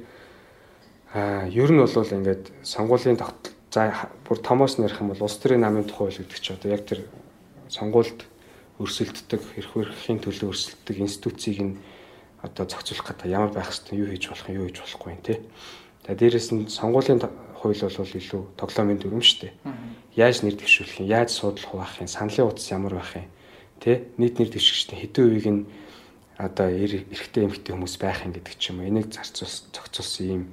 аа 1.13 1.47
ер 1.49 1.69
нь 1.71 1.81
бол 1.81 1.93
ингээд 1.93 2.43
сонгуулийн 2.63 3.17
тогтол 3.17 3.53
за 3.73 4.09
бүр 4.25 4.37
томоос 4.37 4.77
нэрх 4.77 5.01
юм 5.01 5.09
бол 5.13 5.25
улс 5.25 5.37
төрийн 5.41 5.61
намын 5.65 5.85
тухай 5.85 6.09
хууль 6.09 6.19
гэдэг 6.21 6.39
чинь 6.39 6.57
одоо 6.57 6.69
яг 6.71 6.85
тэр 6.85 6.99
сонгуульд 7.69 8.21
өрсөлддөг 8.77 9.41
эрх 9.57 9.71
өрхийн 9.73 10.21
төлөө 10.21 10.49
өрсөлддөг 10.53 10.97
институцийг 11.01 11.59
нь 11.61 11.77
одоо 12.41 12.65
зохицуулах 12.69 13.07
гэдэг 13.17 13.29
ямар 13.33 13.51
байх 13.53 13.69
хэвээр 13.73 14.01
юу 14.01 14.09
хийж 14.13 14.25
болох 14.29 14.49
юу 14.49 14.65
хийж 14.69 14.79
болохгүй 14.81 15.11
юм 15.13 15.21
те. 15.25 15.41
За 16.05 16.13
дээрэс 16.13 16.49
нь 16.53 16.67
сонгуулийн 16.69 17.21
хууль 17.57 17.79
бол 17.79 18.17
илүү 18.19 18.41
тоглоомын 18.59 18.99
дүрм 18.99 19.23
шүү 19.23 19.39
дээ. 19.47 19.53
Яаж 20.19 20.43
нэр 20.43 20.59
дэвшүүлэх 20.59 20.99
юм, 20.99 21.07
яаж 21.07 21.29
суудлах 21.31 21.73
байх 21.73 21.95
юм, 22.03 22.11
саналын 22.11 22.51
утас 22.51 22.67
ямар 22.69 22.99
байх 22.99 23.15
юм, 23.15 23.31
тэ 23.83 24.07
нийт 24.15 24.39
нэр 24.39 24.49
дэвшигчдийн 24.55 25.01
хэдэн 25.03 25.23
үеийг 25.27 25.47
нь 25.51 25.61
одоо 26.39 26.71
эрэгтэй 26.71 27.43
эмэгтэй 27.45 27.75
хүмүүс 27.75 27.99
байх 27.99 28.23
юм 28.23 28.31
гэдэг 28.31 28.55
ч 28.55 28.71
юм 28.71 28.79
уу. 28.79 28.87
Энийг 28.87 29.11
зарцуус 29.11 29.67
зохицуулсан 29.75 30.25
ийм 30.25 30.43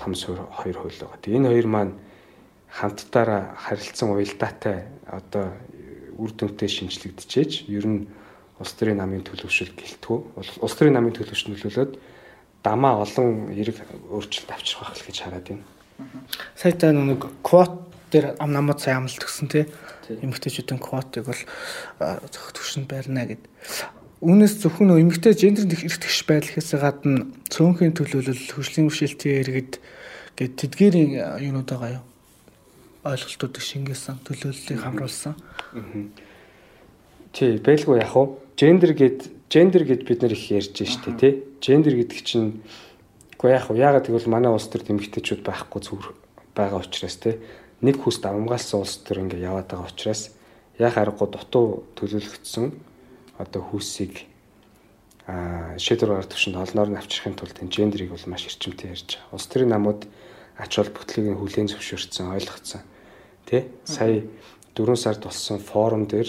том 0.00 0.16
суурь 0.16 0.42
хоёр 0.48 0.80
хууль 0.80 0.96
байгаа. 0.96 1.20
Тэгээ 1.20 1.38
энэ 1.38 1.52
хоёр 1.52 1.68
маань 1.68 1.92
хамтдаараа 2.72 3.54
харилцсан 3.54 4.10
уялдаатай 4.10 4.90
одоо 5.06 5.54
үр 6.18 6.30
дүнтэй 6.34 6.66
шинжлэгдэжээж 6.66 7.70
ер 7.70 7.86
нь 7.86 8.08
улс 8.58 8.72
төрийн 8.74 8.98
намын 8.98 9.22
төлөвшөл 9.22 9.70
гэлтгүү. 9.78 10.18
Улс 10.62 10.74
төрийн 10.74 10.98
намын 10.98 11.14
төлөвшөл 11.14 11.54
нөлөөлөд 11.54 11.92
дамаа 12.66 13.04
олон 13.06 13.54
эрг 13.54 13.78
өөрчлөлт 14.10 14.50
авчрах 14.50 14.90
байх 14.90 14.98
л 14.98 15.06
гэж 15.06 15.16
хараад 15.22 15.46
байна. 15.46 15.64
Сая 16.58 16.74
та 16.74 16.90
нэг 16.90 17.22
квот 17.42 17.93
дээр 18.14 18.38
ам 18.38 18.54
намад 18.54 18.78
сайн 18.78 19.02
амлалт 19.02 19.26
өгсөн 19.26 19.50
тий. 19.50 19.66
Эмэгтэйчүүдийн 20.06 20.78
квотыг 20.78 21.26
бол 21.26 21.42
зөвхөн 22.30 22.86
байрна 22.86 23.26
гэд. 23.26 23.42
Үүнээс 24.22 24.62
зөвхөн 24.62 24.94
эмэгтэй 24.94 25.34
гендер 25.34 25.66
эрхтгч 25.66 26.22
байдлахаас 26.30 26.70
гадна 26.78 27.26
цөөнхийн 27.50 27.98
төлөөлөл, 27.98 28.54
хөгжлийн 28.54 28.86
бэрхшээлтийн 28.86 29.42
иргэд 29.42 29.72
гэд 30.38 30.52
тэдгээрийн 30.54 31.10
юунууд 31.42 31.68
байгаа 31.68 31.98
юу? 31.98 32.04
ойлголтуудыг 33.04 33.60
шингээсэн, 33.60 34.24
төлөөллийг 34.24 34.80
хамруулсан. 34.80 35.36
Тий, 37.36 37.60
байлгүй 37.60 38.00
яг 38.00 38.16
уу. 38.16 38.40
Гендер 38.56 38.96
гэд 38.96 39.28
гендер 39.52 39.84
гэд 39.84 40.08
бид 40.08 40.22
нар 40.24 40.32
их 40.32 40.48
ярьж 40.48 40.72
штэ 40.72 41.12
тий. 41.20 41.44
Гендер 41.60 42.00
гэдэг 42.00 42.20
чинь 42.24 42.64
үгүй 43.36 43.52
яг 43.52 43.68
уу 43.68 43.76
ягаад 43.76 44.08
гэвэл 44.08 44.32
манай 44.32 44.48
улс 44.48 44.72
төр 44.72 44.88
эмэгтэйчүүд 44.88 45.44
байхгүй 45.44 45.80
зүгээр 45.84 46.08
байгаа 46.56 46.80
учраас 46.80 47.16
тий. 47.20 47.36
Нэг 47.80 47.96
хүс 48.02 48.20
давмгаалсан 48.22 48.80
улс 48.80 49.00
төр 49.02 49.24
ингээ 49.24 49.46
яваад 49.48 49.66
байгаа 49.72 49.90
учраас 49.90 50.30
яг 50.78 50.94
аргагүй 50.98 51.28
дутуу 51.30 51.88
төлөвлөгдсөн 51.98 52.70
одоо 53.38 53.62
хүүсийг 53.62 54.26
а 55.26 55.78
шийдвэр 55.80 56.20
гаргах 56.20 56.30
төвшөнд 56.30 56.60
олноор 56.60 56.90
нь 56.92 57.00
авчрахын 57.00 57.34
тулд 57.34 57.56
энэ 57.56 57.72
гендерийг 57.72 58.12
бол 58.12 58.28
маш 58.28 58.44
эрчимтэй 58.44 58.92
ярьж 58.92 59.16
байгаа. 59.16 59.32
Улс 59.32 59.46
төрийн 59.48 59.72
намууд 59.72 60.04
ач 60.60 60.72
холбогдлыг 60.76 61.26
нь 61.32 61.40
хүлээн 61.40 61.70
зөвшөөрсөн, 61.72 62.36
ойлгоцсон. 62.36 62.82
Тэ? 63.48 63.72
Сая 63.88 64.20
4 64.76 64.96
сард 65.00 65.24
болсон 65.24 65.58
форум 65.64 66.04
дээр 66.04 66.28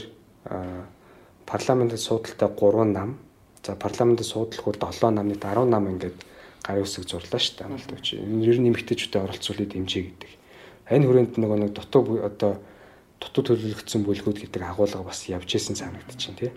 парламентд 1.46 2.00
суудалтай 2.00 2.50
3 2.50 2.88
нам 2.88 3.20
за 3.66 3.76
парламентд 3.76 4.24
суудлахгүй 4.24 4.80
7 4.80 5.12
намны 5.12 5.36
10 5.36 5.68
нам 5.68 5.92
ингээд 5.92 6.18
гар 6.64 6.80
үсэг 6.80 7.04
зурлаа 7.04 7.42
шүү 7.42 7.68
дээ. 7.68 8.24
Энэ 8.24 8.46
ер 8.48 8.58
нь 8.64 8.70
эмгтээчүүдэд 8.72 9.24
оролцуулаад 9.28 9.72
дэмжээ 9.76 10.04
гэдэг. 10.08 10.32
Энэ 10.90 11.06
хүрээнд 11.06 11.34
нөгөө 11.42 11.58
нэг 11.62 11.72
дутуу 11.74 12.22
одоо 12.22 12.62
дутуу 13.22 13.44
төлөвлөгдсөн 13.46 14.06
бүлгүүд 14.06 14.38
гэдэг 14.46 14.62
агуулга 14.62 15.02
бас 15.02 15.26
явж 15.30 15.50
исэн 15.56 15.76
байна 15.80 16.00
тий. 16.10 16.52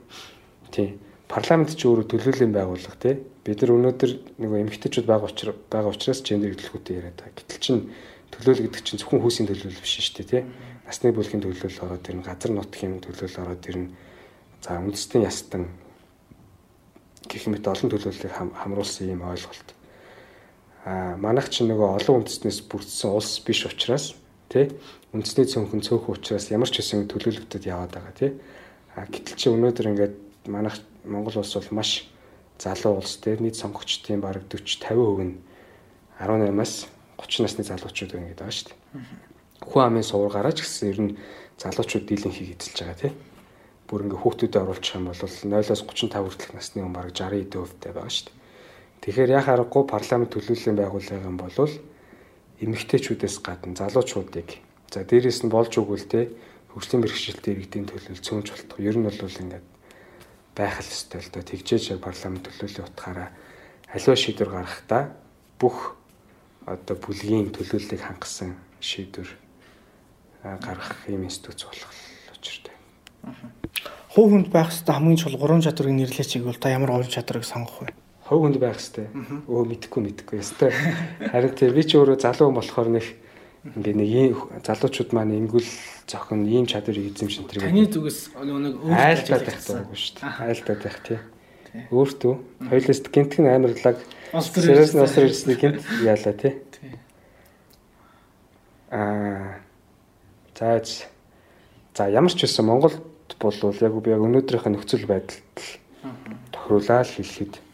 Тий. 0.72 0.88
Парламент 1.28 1.76
ч 1.76 1.84
өөрөө 1.84 2.06
төлөвлөлийн 2.08 2.52
байгууллага 2.52 2.96
тий. 3.00 3.14
Бид 3.44 3.62
нар 3.62 3.72
өнөөдөр 3.76 4.10
нөгөө 4.40 4.58
эмгтээчүүд 4.68 5.06
байгаа 5.08 5.28
учраас 5.28 5.56
байгаа 5.68 5.92
учраас 5.92 6.20
гендер 6.24 6.56
төлөвлөгөөтэй 6.56 6.94
яриад 6.96 7.16
байгаа. 7.20 7.36
Гэтэл 7.36 7.64
чин 7.64 7.76
төлөөлөл 8.32 8.64
гэдэг 8.68 8.82
чинь 8.84 9.00
зөвхөн 9.00 9.22
хүүсийн 9.24 9.48
төлөөлөл 9.48 9.80
биш 9.84 9.94
шүү 9.96 10.16
дээ 10.20 10.28
тий. 10.28 10.42
Насны 10.84 11.12
бүлгийн 11.12 11.44
төлөөлөл 11.44 11.84
ороод 11.84 12.08
ирнэ, 12.08 12.24
газар 12.24 12.52
нутгийн 12.52 13.00
төлөөлөл 13.00 13.42
ороод 13.44 13.64
ирнэ 13.68 13.88
За 14.62 14.74
үндэстэн 14.82 15.22
ястан 15.22 15.70
гэх 17.30 17.46
мэт 17.46 17.62
олон 17.62 17.90
төлөөллийг 17.94 18.34
хамруулсан 18.34 19.06
ийм 19.06 19.22
ойлголт. 19.22 19.77
Аа 20.84 21.16
манайх 21.18 21.50
ч 21.50 21.66
нөгөө 21.66 21.98
олон 21.98 22.22
үндэстнээс 22.22 22.68
бүрдсэн 22.70 23.10
улс 23.10 23.42
биш 23.42 23.66
учраас 23.66 24.14
тий 24.52 24.70
үндэсний 25.12 25.46
цөөнхөн 25.50 25.82
цөөхөн 25.82 26.14
учраас 26.14 26.50
ямар 26.54 26.70
ч 26.70 26.78
хэсэн 26.78 27.08
төлөөлөгдөд 27.10 27.64
яваад 27.66 27.92
байгаа 27.96 28.14
тий. 28.14 28.30
А 28.94 29.06
гэтэл 29.10 29.36
чи 29.38 29.46
өнөөдөр 29.50 29.90
ингээд 29.90 30.14
манайх 30.46 30.78
Монгол 31.02 31.40
улс 31.40 31.54
бол 31.54 31.82
маш 31.82 32.06
залуу 32.58 33.02
улс 33.02 33.18
тий 33.18 33.34
нийт 33.40 33.58
сонгогчдын 33.58 34.22
бараг 34.22 34.46
40 34.46 34.78
50% 34.78 35.24
нь 35.24 35.34
18-аас 36.18 36.86
30 37.18 37.42
насны 37.42 37.62
залуучууд 37.66 38.12
байна 38.14 38.28
гэдэг 38.30 38.42
байгаа 38.42 38.54
шүү 38.54 38.68
дээ. 38.70 38.78
Хүн 39.66 39.82
амын 39.82 40.06
суврагаараа 40.06 40.54
ч 40.54 40.62
гэсэн 40.62 40.90
ер 40.90 41.00
нь 41.02 41.16
залуучууд 41.58 42.06
дийлэн 42.06 42.34
хийх 42.34 42.54
эзэлж 42.54 42.78
байгаа 42.82 42.98
тий 42.98 43.12
бүр 43.88 44.04
ингээ 44.04 44.20
хүүхдүүдэд 44.20 44.60
оруулчих 44.60 45.00
юм 45.00 45.08
бол 45.08 45.16
0-оос 45.16 45.80
35 45.80 46.12
хүртэлх 46.12 46.52
насны 46.52 46.84
хүн 46.84 46.92
бараг 46.92 47.16
60 47.16 47.48
эдэн 47.48 47.60
хувьтай 47.64 47.92
байгаа 47.96 48.12
шүү 48.12 48.26
дээ. 48.28 48.36
Тэгэхээр 49.02 49.30
яхаа 49.38 49.54
аргагүй 49.58 49.84
парламент 49.86 50.30
төлөвлөлийн 50.34 50.76
байгууллага 50.78 51.28
юм 51.28 51.38
бол 51.38 51.54
эмэгтэйчүүдээс 52.58 53.36
гадна 53.46 53.78
залуучуудыг 53.78 54.48
за 54.90 55.06
дээрээс 55.06 55.46
нь 55.46 55.52
болж 55.52 55.72
өгвөл 55.78 56.06
те 56.10 56.34
хөгжлийн 56.74 57.02
бэрхшээлтэй 57.06 57.52
иргэдийн 57.54 57.86
төлөөл 57.86 58.24
цөөнж 58.24 58.46
болтох. 58.50 58.78
Ер 58.82 58.96
нь 58.98 59.06
бол 59.06 59.14
ингээд 59.14 59.66
байх 60.58 60.82
л 60.82 60.90
ёстой 60.90 61.22
л 61.22 61.30
доо 61.30 61.44
тэгжээж 61.46 61.84
яг 61.94 62.00
парламент 62.02 62.50
төлөөллийн 62.50 62.86
утгаараа 62.90 63.28
аливаа 63.94 64.18
шийдвэр 64.18 64.50
гаргахдаа 64.50 65.02
бүх 65.62 65.94
одоо 66.66 66.96
бүлгийн 66.98 67.54
төлөөллийг 67.54 68.02
хангасан 68.02 68.58
шийдвэр 68.82 69.30
гаргах 70.42 71.06
юм 71.06 71.24
институт 71.24 71.62
болох 71.62 71.92
учиртай. 72.34 72.74
Хувь 74.12 74.30
хүнд 74.34 74.48
байх 74.50 74.74
хэвээр 74.74 74.94
хамгийн 74.98 75.18
чухал 75.18 75.38
гурван 75.38 75.62
чадварыг 75.62 75.94
нэрлэе 75.94 76.26
чиг 76.26 76.42
бол 76.42 76.58
та 76.58 76.74
ямар 76.74 76.90
гурван 76.90 77.10
чадварыг 77.10 77.46
сонгох 77.46 77.86
вэ? 77.86 77.94
Хувь 78.28 78.44
хүнд 78.44 78.60
байх 78.60 78.76
хэвээр. 78.76 79.08
Өө 79.48 79.64
мэдхгүй 79.72 80.00
мэдхгүй. 80.04 80.36
Ястай. 80.44 80.70
Харин 81.32 81.56
тэр 81.56 81.72
би 81.72 81.82
ч 81.82 81.96
өөрөө 81.96 82.20
залуу 82.20 82.52
болохоор 82.52 82.92
нэг 82.92 83.06
Ингээ 83.66 83.94
нэг 83.94 84.08
ийм 84.08 84.32
залуучууд 84.62 85.10
маань 85.12 85.34
ингүүл 85.34 85.66
зохин 86.06 86.46
ийм 86.46 86.64
чадварыг 86.64 87.10
эзэмшин 87.10 87.50
тэр 87.50 87.66
Таны 87.66 87.90
зүгээс 87.90 88.38
нэг 88.38 88.74
айлтаад 88.86 89.44
байх 89.44 89.60
дурггүй 89.66 89.98
шүү 89.98 90.14
дээ. 90.22 90.30
Айлтаад 90.46 90.80
байх 90.86 90.98
тий. 91.02 91.18
Өөртөө 91.90 92.34
хоёулаас 92.70 93.00
гинтг 93.02 93.38
нь 93.42 93.50
амарлаг 93.50 93.98
ирсэн. 94.30 95.00
насар 95.02 95.26
ирсэн 95.26 95.52
гинт 95.58 95.82
яалаа 96.00 96.34
тий. 96.38 96.54
Аа 98.94 99.58
за 100.54 100.80
за 101.98 102.04
ямар 102.08 102.32
ч 102.32 102.46
байсан 102.46 102.64
Монголд 102.64 103.02
бол 103.42 103.58
яг 103.58 103.94
би 104.00 104.10
яг 104.14 104.22
өнөөдрийнхээ 104.22 104.72
нөхцөл 104.72 105.04
байдалд 105.04 105.58
тохируулаад 106.54 107.10
хэлэхэд 107.10 107.67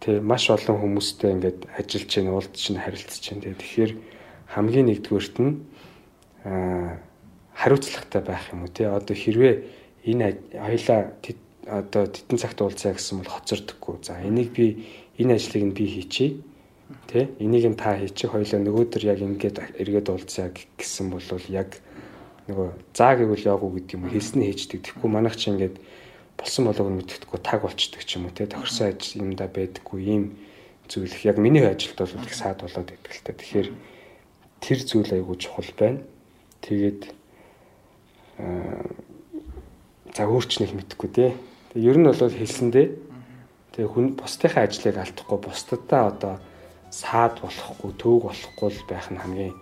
тий 0.00 0.20
маш 0.20 0.48
олон 0.50 0.76
хүмүүстэй 0.80 1.30
ингээд 1.36 1.60
ажиллаж 1.76 2.08
чинь 2.08 2.32
уулзч 2.32 2.56
чинь 2.56 2.80
харилцаж 2.80 3.20
чинь 3.20 3.44
тэгэхээр 3.44 3.92
хамгийн 4.56 4.88
нэгдүгüүрт 4.88 5.36
нь 5.44 5.52
аа 6.44 6.98
хариуцлагатай 7.60 8.22
байх 8.24 8.48
юм 8.52 8.64
уу 8.64 8.72
тий 8.72 8.88
одоо 8.88 9.16
хэрвээ 9.16 9.54
энэ 10.08 10.40
хоёлаа 10.56 11.12
одоо 11.68 12.04
тетэн 12.08 12.38
цагт 12.40 12.58
уулзъя 12.64 12.96
гэсэн 12.96 13.20
бол 13.20 13.28
хоцордоггүй. 13.28 13.96
За 14.02 14.16
энийг 14.24 14.56
би 14.56 14.88
энэ 15.20 15.36
ажлыг 15.36 15.64
нь 15.68 15.76
би 15.76 15.84
хийчихье 15.84 16.40
тий 17.06 17.28
энийг 17.38 17.68
нь 17.68 17.76
та 17.76 18.00
хийчих 18.00 18.32
хоёлаа 18.32 18.60
нөгөөдөр 18.64 19.02
яг 19.04 19.20
ингээд 19.20 19.60
эргээд 19.76 20.08
уулзъя 20.08 20.48
гэсэн 20.50 21.12
бол 21.12 21.22
яг 21.52 21.76
нөгөө 22.48 22.68
заа 22.96 23.12
гэвэл 23.20 23.46
яваагүй 23.46 23.70
гэдэг 23.84 23.94
юм 23.94 24.08
хэлсэн 24.10 24.42
хийждэг 24.42 24.80
тэгэхгүй 24.82 25.10
манайх 25.12 25.36
чи 25.36 25.52
ингээд 25.52 25.76
болсон 26.40 26.64
болоог 26.66 26.88
нь 26.88 26.98
мэддэхгүй 27.04 27.40
таг 27.44 27.60
болчдөг 27.62 28.02
ч 28.02 28.16
юм 28.16 28.26
уу 28.26 28.34
тий 28.34 28.48
тохирсон 28.48 28.96
ажил 28.96 29.22
юмда 29.22 29.46
байдаггүй 29.46 30.00
ийм 30.00 30.24
зүйл. 30.88 31.12
Их 31.12 31.24
яг 31.28 31.36
миний 31.36 31.62
ажилд 31.62 32.00
бол 32.00 32.24
их 32.24 32.34
саад 32.34 32.64
болоод 32.64 32.88
байдаг 32.88 33.12
л 33.12 33.24
та. 33.24 33.36
Тэгэхээр 33.36 33.68
тэр 34.64 34.78
зүйл 34.80 35.12
айгуу 35.12 35.36
чухал 35.36 35.70
байна. 35.76 36.00
Тэгээд 36.64 37.12
аа 38.40 38.88
за 40.14 40.26
өөрчлөх 40.26 40.74
мэдэхгүй 40.74 41.10
тий 41.14 41.30
тэг 41.72 41.82
ер 41.82 41.96
нь 41.98 42.06
бол 42.06 42.18
хэлсэндээ 42.18 42.86
тэг 43.72 43.86
хүн 43.86 44.18
бусдынхаа 44.18 44.66
ажлыг 44.66 44.96
алдахгүй 44.98 45.38
бусдадаа 45.38 46.02
одоо 46.10 46.34
саад 46.90 47.38
болохгүй 47.38 47.92
төөг 47.94 48.22
болохгүй 48.26 48.70
байх 48.90 49.06
нь 49.14 49.22
хамгийн 49.22 49.54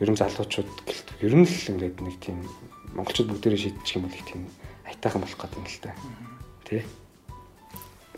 ер 0.00 0.08
нь 0.12 0.20
залуучууд 0.20 0.68
гэлт 0.84 1.08
ер 1.24 1.34
нь 1.34 1.48
л 1.48 1.68
ингээд 1.72 1.96
нэг 2.04 2.16
тийм 2.20 2.44
монголчууд 2.92 3.32
бүгдээрээ 3.32 3.62
шийдчих 3.72 3.96
юм 3.96 4.04
бол 4.04 4.14
их 4.14 4.24
тийм 4.28 4.40
айтайхан 4.90 5.22
болох 5.22 5.38
гэдэг 5.38 5.58
юм 5.58 5.66
л 5.70 5.80
та. 5.80 5.94
Тэ? 6.66 6.84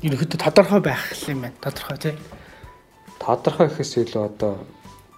Ерөнхийдөө 0.02 0.38
тодорхой 0.40 0.80
байх 0.80 1.04
юм 1.28 1.44
байна. 1.46 1.60
Тодорхой 1.60 1.98
тий. 2.00 2.14
Тодорхой 3.20 3.68
гэхээс 3.68 4.02
илүү 4.02 4.22
одоо 4.24 4.64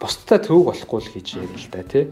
бусдаа 0.02 0.38
төвөг 0.42 0.74
болохгүй 0.74 1.00
л 1.00 1.12
хийж 1.14 1.28
яа 1.38 1.48
л 1.48 1.70
та 1.72 1.86
тий. 1.86 2.10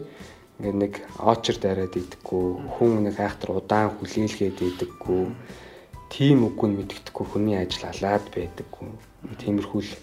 Ингээд 0.57 0.79
нэг 0.79 0.93
очер 1.19 1.57
дараад 1.59 1.93
идэггүй, 1.93 2.45
хүн 2.77 3.05
нэг 3.09 3.17
айхтар 3.19 3.57
удаан 3.57 3.93
хүлээлгээд 3.97 4.57
идэггүй, 4.61 5.23
тим 6.13 6.45
үгүй 6.45 6.67
нь 6.69 6.77
мэддэхгүй 6.77 7.25
хүний 7.25 7.57
ажил 7.57 7.89
алаад 7.89 8.25
байдаггүй. 8.29 8.89
Тиймэрхүү 9.41 9.81
л 9.81 9.93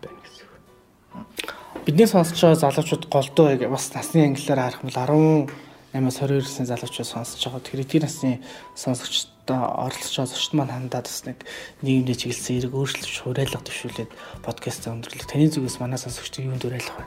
байна 0.00 0.20
гэсэн 0.24 0.44
үг. 0.48 1.52
Бидний 1.84 2.08
сонсож 2.08 2.40
байгаа 2.40 2.64
залуучууд 2.64 3.04
голдуу 3.12 3.52
бас 3.68 3.92
насны 3.92 4.24
ангиллаар 4.24 4.72
харах 4.72 4.80
юм 4.80 4.88
бол 4.88 5.52
18-аас 5.94 6.18
22 6.18 6.42
насны 6.42 6.66
залуучууд 6.66 7.06
сонсож 7.06 7.38
байгаа. 7.38 7.62
Тэгэхээр 7.62 7.84
эдгээр 7.86 8.02
насны 8.02 8.42
сонсогчдоо 8.74 9.62
оролцож 9.78 10.10
байгаа 10.10 10.34
зочд 10.34 10.52
маань 10.58 10.74
хандаад 10.74 11.06
бас 11.06 11.22
нэг 11.22 11.38
нийгэмдээ 11.86 12.18
чиглэсэн 12.18 12.58
эрг 12.66 12.74
өөрчлөлт 12.74 13.30
уриалга 13.30 13.62
төвшүүлээд 13.62 14.10
подкаст 14.42 14.90
өндөрлөг. 14.90 15.22
Таны 15.30 15.46
зүгээс 15.46 15.78
манай 15.78 16.02
сонсогчдыг 16.02 16.50
юунд 16.50 16.66
уриалгах 16.66 16.98
вэ? 16.98 17.06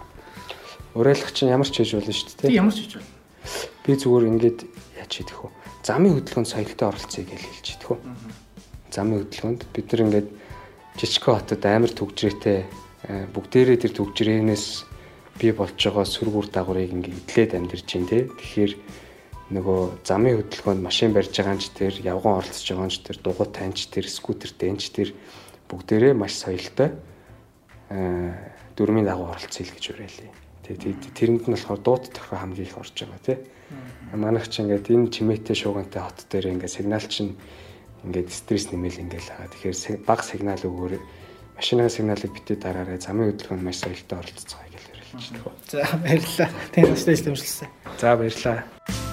Уриалгах 1.04 1.36
чинь 1.36 1.52
ямар 1.52 1.68
ч 1.68 1.84
хийж 1.84 2.00
болно 2.00 2.16
шүү 2.16 2.48
дээ. 2.48 2.56
ямар 2.56 2.72
ч 2.72 2.88
хийж 2.88 2.94
байна. 2.96 3.12
Би 3.84 3.92
зүгээр 4.00 4.26
ингээд 4.32 4.60
яаж 5.04 5.12
хийдэх 5.12 5.40
вэ? 5.44 5.52
Замын 5.84 6.16
хөдөлгөөнд 6.16 6.48
соёлтой 6.48 6.88
оролцъё 6.88 7.24
гэж 7.28 7.42
хэлж 7.44 7.68
идэх 7.76 7.92
үү? 7.92 8.00
Замын 8.96 9.20
хөдөлгөөнд 9.28 9.62
бид 9.76 9.88
нар 9.92 10.02
ингээд 10.08 10.28
жижиг 10.96 11.24
хотод 11.28 11.60
амар 11.68 11.92
төгжрээтэй 11.92 12.60
э, 12.64 13.28
бүгдээрээ 13.36 13.78
тэр 13.84 13.94
төгжрээнээс 14.00 14.97
би 15.40 15.54
болж 15.54 15.78
байгаа 15.78 16.06
сүргүүр 16.06 16.48
дагаврыг 16.52 16.92
ингээд 16.92 17.22
идлээд 17.22 17.52
амьдэрч 17.56 17.88
байна 17.94 18.10
те. 18.10 18.20
Тэгэхээр 18.28 18.74
нөгөө 19.48 19.82
замын 20.04 20.44
хөдөлгөөнд 20.44 20.82
машин 20.84 21.16
барьж 21.16 21.32
байгаа 21.32 21.56
ч 21.56 21.72
тэр 21.72 21.94
явган 22.04 22.44
оролцож 22.44 22.68
байгаа 22.68 22.92
ч 22.92 22.98
тэр 23.06 23.18
дугуй 23.24 23.48
таньч 23.48 23.88
тэр 23.88 24.06
скутер 24.12 24.52
дэнч 24.52 24.84
тэр 24.92 25.10
бүгдээрээ 25.72 26.14
маш 26.18 26.36
соёлтой 26.36 27.00
э, 27.88 28.34
дөрмийн 28.76 29.08
дагуу 29.08 29.32
оролцъё 29.32 29.64
л 29.64 29.72
гэж 29.72 29.86
уриалъя. 29.96 30.32
Тэгээ 30.68 31.16
тэрэнд 31.16 31.44
нь 31.48 31.56
болохоор 31.56 31.80
дууд 31.80 32.12
тохио 32.12 32.44
хамгийн 32.44 32.68
их 32.68 32.76
орж 32.76 32.92
байгаа 32.92 33.22
тий. 33.24 33.38
Манайх 34.12 34.52
ч 34.52 34.60
ингээд 34.60 34.92
энэ 34.92 35.12
чимээтэй 35.16 35.56
шуугантай 35.56 36.04
хот 36.04 36.28
дээр 36.28 36.52
ингээд 36.52 36.76
сигнал 36.76 37.08
чинь 37.08 37.40
ингээд 38.04 38.30
стресс 38.36 38.68
нэмэл 38.76 39.00
ингээд 39.00 39.28
байгаа. 39.32 39.48
Тэгэхээр 39.48 40.04
баг 40.04 40.28
сигнал 40.28 40.60
өгөөр 40.60 41.00
машинаа 41.56 41.88
сигналыг 41.88 42.32
битээ 42.36 42.60
дараарай. 42.60 43.00
Замын 43.00 43.32
хөдөлгөөнд 43.32 43.64
маш 43.64 43.80
соёлтой 43.80 44.20
оролцож 44.20 44.52
За 45.72 45.84
баярлалаа. 46.04 46.50
Таны 46.74 46.90
настай 46.94 47.16
дэмжлсэн. 47.16 47.68
За 48.00 48.16
баярлалаа. 48.16 49.07